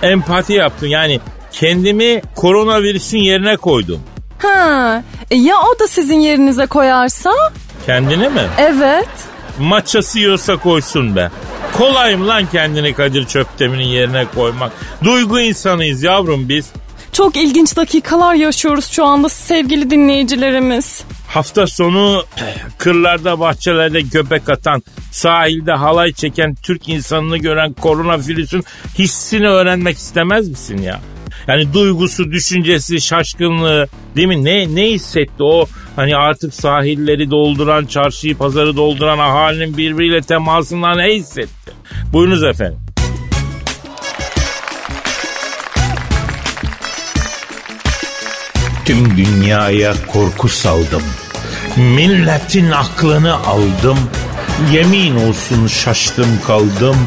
Empati 0.02 0.54
yaptım 0.54 0.90
yani 0.90 1.20
kendimi 1.52 2.22
koronavirüsün 2.36 3.18
yerine 3.18 3.58
koydum. 3.58 4.00
Ha, 4.40 5.04
e 5.32 5.36
ya 5.36 5.56
o 5.62 5.80
da 5.80 5.88
sizin 5.88 6.20
yerinize 6.20 6.66
koyarsa? 6.66 7.32
Kendine 7.86 8.30
mi? 8.30 8.42
Evet. 8.58 9.10
Maçası 9.60 10.20
yiyorsa 10.20 10.58
koysun 10.58 11.16
be. 11.16 11.32
Kolay 11.74 12.16
mı 12.16 12.28
lan 12.28 12.46
kendini 12.52 12.94
Kadir 12.94 13.26
Çöptemir'in 13.26 13.88
yerine 13.88 14.26
koymak? 14.36 14.72
Duygu 15.04 15.40
insanıyız 15.40 16.04
yavrum 16.04 16.50
biz. 16.50 16.66
Çok 17.12 17.38
ilginç 17.38 17.76
dakikalar 17.78 18.34
yaşıyoruz 18.34 18.88
şu 18.92 19.06
anda 19.06 19.30
sevgili 19.30 19.90
dinleyicilerimiz. 19.90 21.04
Hafta 21.28 21.68
sonu 21.68 22.26
kırlarda 22.78 23.40
bahçelerde 23.40 24.02
göbek 24.02 24.50
atan, 24.50 24.84
sahilde 25.12 25.72
halay 25.72 26.14
çeken 26.14 26.56
Türk 26.56 26.90
insanını 26.90 27.38
gören 27.38 27.74
koronavirüsün 27.74 28.64
hissini 29.00 29.48
öğrenmek 29.48 29.98
istemez 29.98 30.50
misin 30.50 30.82
ya? 30.82 31.00
Yani 31.48 31.74
duygusu, 31.74 32.32
düşüncesi, 32.32 33.02
şaşkınlığı 33.02 33.88
değil 34.16 34.28
mi? 34.28 34.46
Ne, 34.46 34.76
ne 34.76 34.92
hissetti 34.92 35.44
o 35.44 35.68
hani 35.96 36.16
artık 36.16 36.54
sahilleri 36.54 37.32
dolduran, 37.32 37.86
çarşıyı 37.86 38.38
pazarı 38.38 38.76
dolduran 38.76 39.20
ahalinin 39.20 39.78
birbiriyle 39.78 40.22
temasından 40.22 40.98
ne 40.98 41.16
hissetti? 41.16 41.72
Buyurunuz 42.14 42.44
efendim. 42.44 42.80
Tüm 48.86 49.18
dünyaya 49.18 49.94
korku 50.08 50.50
saldım. 50.50 51.04
Milletin 51.78 52.72
aklını 52.72 53.36
aldım. 53.36 53.98
Yemin 54.74 55.16
olsun 55.16 55.68
şaştım 55.68 56.40
kaldım. 56.48 56.98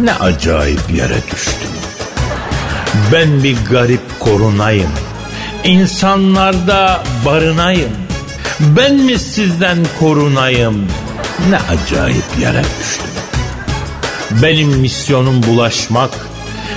Ne 0.00 0.14
acayip 0.14 0.90
yere 0.96 1.16
düştüm. 1.32 1.81
Ben 3.12 3.42
bir 3.42 3.56
garip 3.70 4.20
korunayım. 4.20 4.90
İnsanlarda 5.64 7.02
barınayım. 7.26 7.90
Ben 8.60 8.94
mi 8.94 9.18
sizden 9.18 9.78
korunayım? 10.00 10.86
Ne 11.50 11.56
acayip 11.56 12.24
yere 12.40 12.62
düştüm. 12.80 13.10
Benim 14.30 14.68
misyonum 14.68 15.42
bulaşmak. 15.42 16.10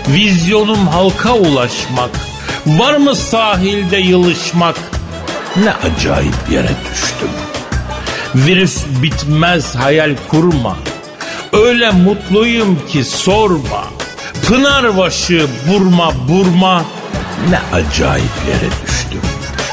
Vizyonum 0.08 0.88
halka 0.88 1.34
ulaşmak. 1.34 2.10
Var 2.66 2.98
mı 2.98 3.16
sahilde 3.16 3.98
yılışmak? 3.98 4.76
Ne 5.64 5.74
acayip 5.74 6.52
yere 6.52 6.72
düştüm. 6.92 7.30
Virüs 8.36 8.84
bitmez 9.04 9.76
hayal 9.76 10.16
kurma. 10.28 10.78
Öyle 11.54 11.92
mutluyum 11.92 12.80
ki 12.88 13.04
sorma. 13.04 13.86
Pınarbaşı 14.48 15.48
burma 15.70 16.14
burma. 16.28 16.86
Ne 17.50 17.60
acayip 17.74 18.32
yere 18.48 18.72
düştüm. 18.86 19.22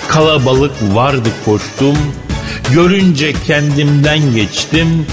Kalabalık 0.08 0.72
vardı 0.94 1.28
koştum. 1.44 1.98
Görünce 2.74 3.32
kendimden 3.46 4.34
geçtim. 4.34 5.06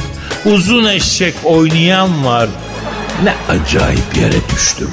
Uzun 0.45 0.85
eşek 0.85 1.33
oynayan 1.43 2.25
var. 2.25 2.49
Ne 3.23 3.33
acayip 3.49 4.17
yere 4.21 4.49
düştüm. 4.55 4.89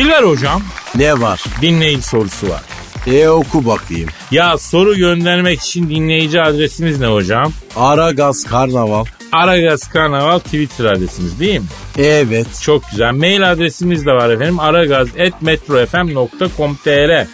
Dilber 0.00 0.22
hocam 0.22 0.62
Ne 0.94 1.20
var? 1.20 1.44
dinleyici 1.62 2.02
sorusu 2.02 2.48
var. 2.48 2.60
E 3.06 3.28
oku 3.28 3.66
bakayım. 3.66 4.08
Ya 4.30 4.58
soru 4.58 4.96
göndermek 4.96 5.60
için 5.60 5.88
dinleyici 5.90 6.40
adresimiz 6.42 7.00
ne 7.00 7.06
hocam? 7.06 7.52
Aragaz 7.76 8.44
Karnaval. 8.44 9.04
Aragaz 9.32 9.88
Karnaval 9.88 10.38
Twitter 10.38 10.84
adresimiz 10.84 11.40
değil 11.40 11.60
mi? 11.60 11.66
Evet. 11.98 12.46
Çok 12.62 12.90
güzel. 12.90 13.12
Mail 13.14 13.52
adresimiz 13.52 14.06
de 14.06 14.12
var 14.12 14.30
efendim. 14.30 14.60
aragaz.metrofm.com.tr 14.60 17.26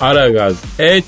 Aragaz 0.00 0.54
et 0.78 1.04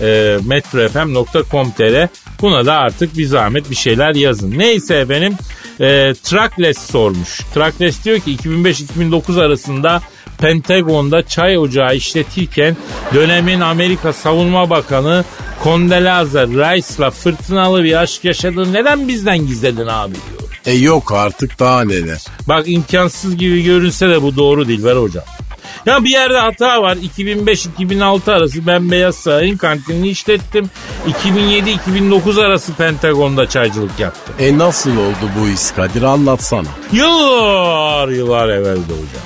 e, 0.00 0.38
metrofm.com.tr 0.46 2.08
Buna 2.40 2.66
da 2.66 2.74
artık 2.74 3.18
bir 3.18 3.26
zahmet 3.26 3.70
bir 3.70 3.76
şeyler 3.76 4.14
yazın. 4.14 4.58
Neyse 4.58 4.94
efendim 4.94 5.34
e, 5.80 6.14
Trackless 6.22 6.78
sormuş. 6.78 7.40
Trackless 7.54 8.04
diyor 8.04 8.18
ki 8.18 8.36
2005-2009 8.36 9.44
arasında 9.44 10.02
Pentagon'da 10.38 11.26
çay 11.26 11.58
ocağı 11.58 11.96
işletirken 11.96 12.76
dönemin 13.14 13.60
Amerika 13.60 14.12
Savunma 14.12 14.70
Bakanı 14.70 15.24
Condoleezza 15.64 16.46
Rice'la 16.46 17.10
fırtınalı 17.10 17.84
bir 17.84 18.02
aşk 18.02 18.24
yaşadığını 18.24 18.72
neden 18.72 19.08
bizden 19.08 19.46
gizledin 19.46 19.86
abi 19.86 20.14
diyor. 20.14 20.60
E 20.66 20.72
yok 20.72 21.12
artık 21.12 21.58
daha 21.58 21.84
neler. 21.84 22.24
Bak 22.48 22.64
imkansız 22.68 23.36
gibi 23.36 23.62
görünse 23.62 24.08
de 24.08 24.22
bu 24.22 24.36
doğru 24.36 24.68
değil 24.68 24.84
ver 24.84 24.96
hocam. 24.96 25.24
Ya 25.86 26.04
bir 26.04 26.10
yerde 26.10 26.38
hata 26.38 26.82
var. 26.82 26.96
2005-2006 26.96 28.32
arası 28.32 28.66
ben 28.66 28.90
Beyaz 28.90 29.16
Saray'ın 29.16 29.56
kantinini 29.56 30.08
işlettim. 30.08 30.70
2007-2009 31.24 32.44
arası 32.46 32.74
Pentagon'da 32.74 33.48
çaycılık 33.48 34.00
yaptım. 34.00 34.34
E 34.38 34.58
nasıl 34.58 34.96
oldu 34.96 35.30
bu 35.40 35.48
iş 35.48 35.70
Kadir 35.76 36.02
anlatsana. 36.02 36.68
Yıllar 36.92 38.08
yıllar 38.08 38.48
evvelde 38.48 38.80
hocam. 38.80 39.24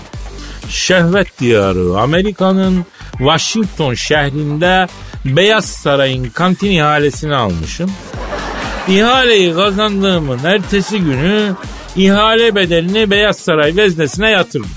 Şehvet 0.68 1.40
diyarı 1.40 1.99
Amerika'nın 2.01 2.87
Washington 3.18 3.94
şehrinde 3.94 4.87
Beyaz 5.25 5.64
Saray'ın 5.64 6.25
kantin 6.25 6.71
ihalesini 6.71 7.35
almışım. 7.35 7.90
İhaleyi 8.88 9.55
kazandığımın 9.55 10.38
ertesi 10.44 10.99
günü 11.01 11.53
ihale 11.97 12.55
bedelini 12.55 13.11
Beyaz 13.11 13.37
Saray 13.37 13.77
veznesine 13.77 14.31
yatırdım. 14.31 14.71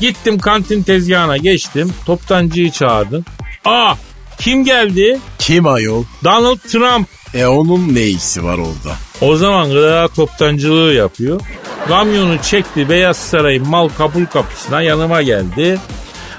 Gittim 0.00 0.38
kantin 0.38 0.82
tezgahına 0.82 1.36
geçtim. 1.36 1.92
Toptancıyı 2.06 2.70
çağırdım. 2.70 3.24
Aa 3.64 3.94
kim 4.38 4.64
geldi? 4.64 5.18
Kim 5.38 5.66
ayol? 5.66 6.04
Donald 6.24 6.58
Trump. 6.58 7.08
E 7.34 7.46
onun 7.46 7.94
ne 7.94 8.02
işi 8.02 8.44
var 8.44 8.58
orada? 8.58 8.96
O 9.20 9.36
zaman 9.36 9.70
gıda 9.70 10.08
toptancılığı 10.08 10.94
yapıyor. 10.94 11.40
Kamyonu 11.88 12.42
çekti 12.42 12.88
Beyaz 12.88 13.16
Saray'ın 13.16 13.68
mal 13.68 13.88
kabul 13.88 14.24
kapısına 14.24 14.82
yanıma 14.82 15.22
geldi. 15.22 15.78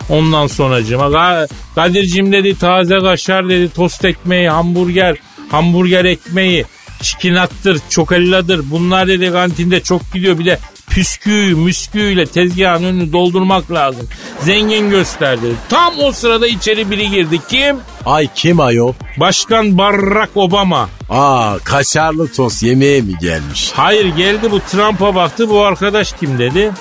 Ondan 0.09 0.47
sonracıma 0.47 1.47
Kadir'cim 1.75 2.31
dedi 2.31 2.57
taze 2.57 2.99
kaşar 2.99 3.49
dedi 3.49 3.69
tost 3.73 4.05
ekmeği 4.05 4.49
hamburger 4.49 5.17
hamburger 5.51 6.05
ekmeği 6.05 6.65
çikinattır 7.01 7.81
çokelladır 7.89 8.71
bunlar 8.71 9.07
dedi 9.07 9.31
kantinde 9.31 9.83
çok 9.83 10.13
gidiyor 10.13 10.39
bir 10.39 10.45
de 10.45 10.59
püsküyü 10.89 11.55
müsküyle 11.55 12.25
tezgahın 12.25 12.83
önünü 12.83 13.13
doldurmak 13.13 13.71
lazım. 13.71 14.07
Zengin 14.41 14.89
gösterdi. 14.89 15.45
Tam 15.69 15.93
o 15.99 16.11
sırada 16.11 16.47
içeri 16.47 16.91
biri 16.91 17.09
girdi. 17.09 17.39
Kim? 17.49 17.77
Ay 18.05 18.27
kim 18.35 18.59
ayol? 18.59 18.93
Başkan 19.17 19.77
Barack 19.77 20.37
Obama. 20.37 20.89
Aa 21.09 21.57
kaşarlı 21.63 22.31
tost 22.31 22.63
yemeğe 22.63 23.01
mi 23.01 23.13
gelmiş? 23.21 23.71
Hayır 23.75 24.05
geldi 24.15 24.51
bu 24.51 24.59
Trump'a 24.59 25.15
baktı 25.15 25.49
bu 25.49 25.61
arkadaş 25.61 26.13
kim 26.13 26.39
dedi. 26.39 26.71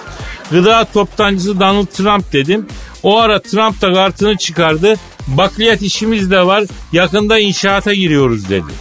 Gıda 0.51 0.85
toptancısı 0.95 1.61
Donald 1.61 1.87
Trump 1.87 2.33
dedim. 2.33 2.67
O 3.03 3.19
ara 3.19 3.43
Trump 3.43 3.83
da 3.83 3.93
kartını 3.95 4.37
çıkardı. 4.37 4.95
Bakliyat 5.27 5.83
işimiz 5.83 6.31
de 6.31 6.47
var 6.47 6.65
yakında 6.93 7.39
inşaata 7.39 7.95
giriyoruz 7.95 8.49
dedi. 8.49 8.73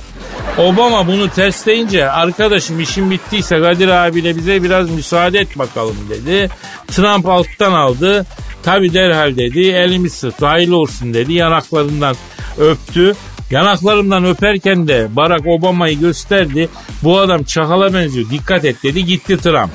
Obama 0.57 1.07
bunu 1.07 1.29
tersleyince 1.29 2.09
arkadaşım 2.09 2.79
işim 2.79 3.11
bittiyse 3.11 3.61
Kadir 3.61 3.87
abiyle 3.87 4.35
bize 4.35 4.63
biraz 4.63 4.89
müsaade 4.89 5.39
et 5.39 5.59
bakalım 5.59 5.97
dedi. 6.09 6.49
Trump 6.87 7.25
alttan 7.25 7.73
aldı. 7.73 8.25
Tabi 8.63 8.93
derhal 8.93 9.35
dedi 9.35 9.59
elimi 9.59 10.09
sırt 10.09 10.41
hayırlı 10.41 10.77
olsun 10.77 11.13
dedi 11.13 11.33
yanaklarından 11.33 12.15
öptü. 12.59 13.15
Yanaklarımdan 13.51 14.25
öperken 14.25 14.87
de 14.87 15.07
Barack 15.15 15.47
Obama'yı 15.47 15.99
gösterdi. 15.99 16.69
Bu 17.03 17.19
adam 17.19 17.43
çakala 17.43 17.93
benziyor 17.93 18.29
dikkat 18.29 18.65
et 18.65 18.83
dedi 18.83 19.05
gitti 19.05 19.37
Trump. 19.37 19.69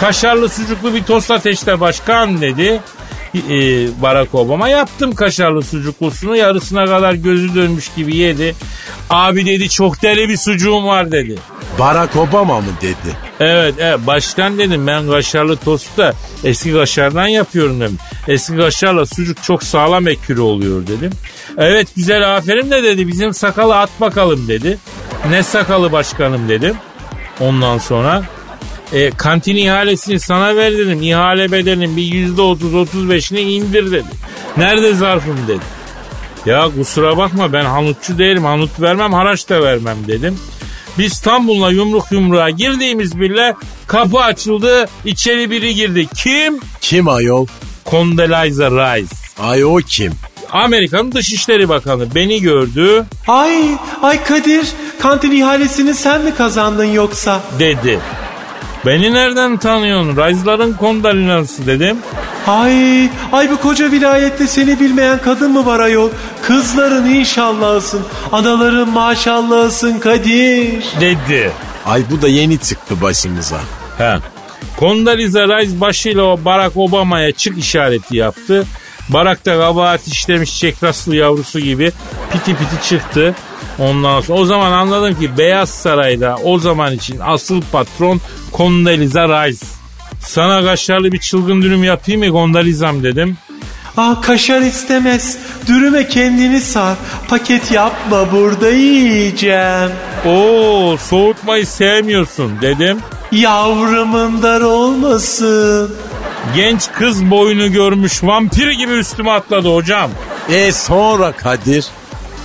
Kaşarlı 0.00 0.48
sucuklu 0.48 0.94
bir 0.94 1.02
tost 1.02 1.30
ateşte 1.30 1.80
başkan 1.80 2.40
dedi. 2.40 2.80
Ee, 3.38 4.02
Barack 4.02 4.34
Obama 4.34 4.68
yaptım 4.68 5.14
kaşarlı 5.14 5.62
sucuklusunu 5.62 6.36
yarısına 6.36 6.86
kadar 6.86 7.12
gözü 7.14 7.54
dönmüş 7.54 7.90
gibi 7.96 8.16
yedi. 8.16 8.54
Abi 9.10 9.46
dedi 9.46 9.68
çok 9.68 10.02
deli 10.02 10.28
bir 10.28 10.36
sucuğum 10.36 10.86
var 10.86 11.12
dedi. 11.12 11.38
Barack 11.78 12.16
Obama 12.16 12.60
mı 12.60 12.66
dedi? 12.80 13.16
Evet, 13.40 13.74
evet 13.78 13.98
başkan 14.06 14.58
dedim 14.58 14.86
ben 14.86 15.10
kaşarlı 15.10 15.56
tostu 15.56 15.96
da 15.96 16.14
eski 16.44 16.72
kaşardan 16.72 17.26
yapıyorum 17.26 17.80
dedim. 17.80 17.98
Eski 18.28 18.56
kaşarla 18.56 19.06
sucuk 19.06 19.42
çok 19.42 19.62
sağlam 19.62 20.08
ekürü 20.08 20.40
oluyor 20.40 20.86
dedim. 20.86 21.10
Evet 21.58 21.88
güzel 21.96 22.36
aferin 22.36 22.70
de 22.70 22.82
dedi 22.82 23.08
bizim 23.08 23.34
sakalı 23.34 23.76
at 23.78 23.90
bakalım 24.00 24.48
dedi. 24.48 24.78
Ne 25.30 25.42
sakalı 25.42 25.92
başkanım 25.92 26.48
dedim. 26.48 26.74
Ondan 27.40 27.78
sonra 27.78 28.22
e, 28.92 29.10
kantin 29.10 29.56
ihalesini 29.56 30.20
sana 30.20 30.56
ver 30.56 30.72
dedim. 30.72 31.02
İhale 31.02 31.52
bedelinin 31.52 31.96
bir 31.96 32.02
yüzde 32.02 32.42
otuz 32.42 32.74
otuz 32.74 33.10
beşini 33.10 33.40
indir 33.40 33.86
dedi. 33.92 34.04
Nerede 34.56 34.94
zarfım 34.94 35.38
dedi. 35.48 35.60
Ya 36.46 36.68
kusura 36.78 37.16
bakma 37.16 37.52
ben 37.52 37.64
hanutçu 37.64 38.18
değilim. 38.18 38.44
Hanut 38.44 38.80
vermem 38.80 39.12
haraç 39.12 39.48
da 39.48 39.62
vermem 39.62 39.96
dedim. 40.08 40.38
Biz 40.98 41.12
İstanbul'la 41.12 41.70
yumruk 41.70 42.06
yumruğa 42.12 42.50
girdiğimiz 42.50 43.20
bile 43.20 43.54
kapı 43.86 44.18
açıldı. 44.18 44.88
içeri 45.04 45.50
biri 45.50 45.74
girdi. 45.74 46.06
Kim? 46.16 46.60
Kim 46.80 47.08
ayol? 47.08 47.46
Condoleezza 47.90 48.70
Rice. 48.70 49.14
Ay 49.38 49.64
o 49.64 49.76
kim? 49.76 50.12
Amerika'nın 50.52 51.12
Dışişleri 51.12 51.68
Bakanı 51.68 52.14
beni 52.14 52.40
gördü 52.40 53.04
Ay, 53.28 53.62
ay 54.02 54.24
Kadir, 54.24 54.66
kantin 55.00 55.30
ihalesini 55.30 55.94
sen 55.94 56.22
mi 56.22 56.34
kazandın 56.34 56.84
yoksa? 56.84 57.40
dedi. 57.58 58.00
Beni 58.86 59.14
nereden 59.14 59.56
tanıyorsun? 59.56 60.16
Rice'ların 60.16 60.76
Condoleezza'sı 60.80 61.66
dedim. 61.66 61.96
Ay, 62.46 63.08
ay 63.32 63.50
bu 63.50 63.60
koca 63.60 63.90
vilayette 63.90 64.46
seni 64.46 64.80
bilmeyen 64.80 65.18
kadın 65.22 65.52
mı 65.52 65.66
var 65.66 65.80
ayol? 65.80 66.10
Kızların 66.42 67.06
inşallahsın, 67.06 68.02
anaların 68.32 68.88
maşallahsın 68.88 69.98
Kadir. 69.98 70.84
Dedi. 71.00 71.52
Ay 71.86 72.02
bu 72.10 72.22
da 72.22 72.28
yeni 72.28 72.58
çıktı 72.58 73.00
başımıza. 73.02 73.60
He. 73.98 74.16
Condoleezza 74.78 75.48
Rice 75.48 75.80
başıyla 75.80 76.22
o 76.22 76.44
Barack 76.44 76.76
Obama'ya 76.76 77.32
çık 77.32 77.58
işareti 77.58 78.16
yaptı. 78.16 78.66
Barack 79.08 79.46
da 79.46 79.58
kabahat 79.58 80.06
işlemiş 80.06 80.58
çekraslı 80.58 81.16
yavrusu 81.16 81.60
gibi 81.60 81.92
piti 82.32 82.56
piti 82.56 82.88
çıktı. 82.88 83.34
Ondan 83.78 84.20
sonra 84.20 84.38
o 84.38 84.44
zaman 84.44 84.72
anladım 84.72 85.20
ki 85.20 85.38
Beyaz 85.38 85.70
Saray'da 85.70 86.36
o 86.44 86.58
zaman 86.58 86.92
için 86.92 87.18
asıl 87.24 87.62
patron 87.72 88.20
Condoleezza 88.56 89.28
Rice. 89.28 89.66
Sana 90.20 90.64
kaşarlı 90.64 91.12
bir 91.12 91.18
çılgın 91.18 91.62
dürüm 91.62 91.84
yapayım 91.84 92.20
mı 92.20 92.26
Condoleezza'm 92.26 93.02
dedim. 93.02 93.36
Ah 93.96 94.22
kaşar 94.22 94.60
istemez, 94.60 95.38
dürüme 95.66 96.08
kendini 96.08 96.60
sar, 96.60 96.96
paket 97.28 97.70
yapma 97.72 98.32
burada 98.32 98.70
yiyeceğim. 98.70 99.90
Oo 100.26 100.96
soğutmayı 100.96 101.66
sevmiyorsun 101.66 102.52
dedim. 102.62 102.98
Yavrumun 103.32 104.42
dar 104.42 104.60
olmasın. 104.60 105.94
Genç 106.56 106.92
kız 106.92 107.30
boyunu 107.30 107.72
görmüş 107.72 108.24
vampir 108.24 108.70
gibi 108.70 108.92
üstüme 108.92 109.30
atladı 109.30 109.74
hocam. 109.74 110.10
E 110.50 110.72
sonra 110.72 111.32
Kadir? 111.32 111.86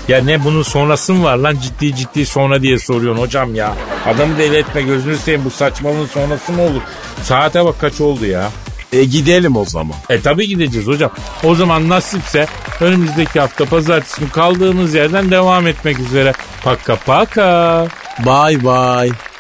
Ya 0.08 0.24
ne 0.24 0.44
bunun 0.44 0.64
sonrası 0.64 1.14
mı 1.14 1.24
var 1.24 1.38
lan 1.38 1.58
ciddi 1.62 1.96
ciddi 1.96 2.26
sonra 2.26 2.62
diye 2.62 2.80
soruyorsun 2.80 3.22
hocam 3.22 3.56
ya. 3.56 3.76
Adamı 4.08 4.38
deli 4.38 4.56
etme 4.56 4.82
gözünü 4.82 5.18
seveyim 5.18 5.46
bu 5.46 5.50
saçmalığın 5.50 6.06
sonrası 6.06 6.52
mı 6.52 6.62
olur? 6.62 6.82
Saate 7.24 7.66
bak 7.66 7.80
kaç 7.80 8.02
oldu 8.02 8.26
ya. 8.26 8.50
E 8.94 9.04
gidelim 9.04 9.58
o 9.58 9.66
zaman. 9.66 9.96
E 10.10 10.22
tabi 10.22 10.48
gideceğiz 10.48 10.88
hocam. 10.88 11.12
O 11.44 11.56
zaman 11.56 11.90
nasipse 11.90 12.48
önümüzdeki 12.82 13.40
hafta 13.40 13.66
pazartesi 13.66 14.20
günü 14.20 14.30
kaldığımız 14.30 14.94
yerden 14.94 15.32
devam 15.32 15.68
etmek 15.68 16.00
üzere. 16.00 16.34
Paka 16.64 16.96
paka. 16.96 17.88
Bye 18.26 18.64
bye. 18.64 19.31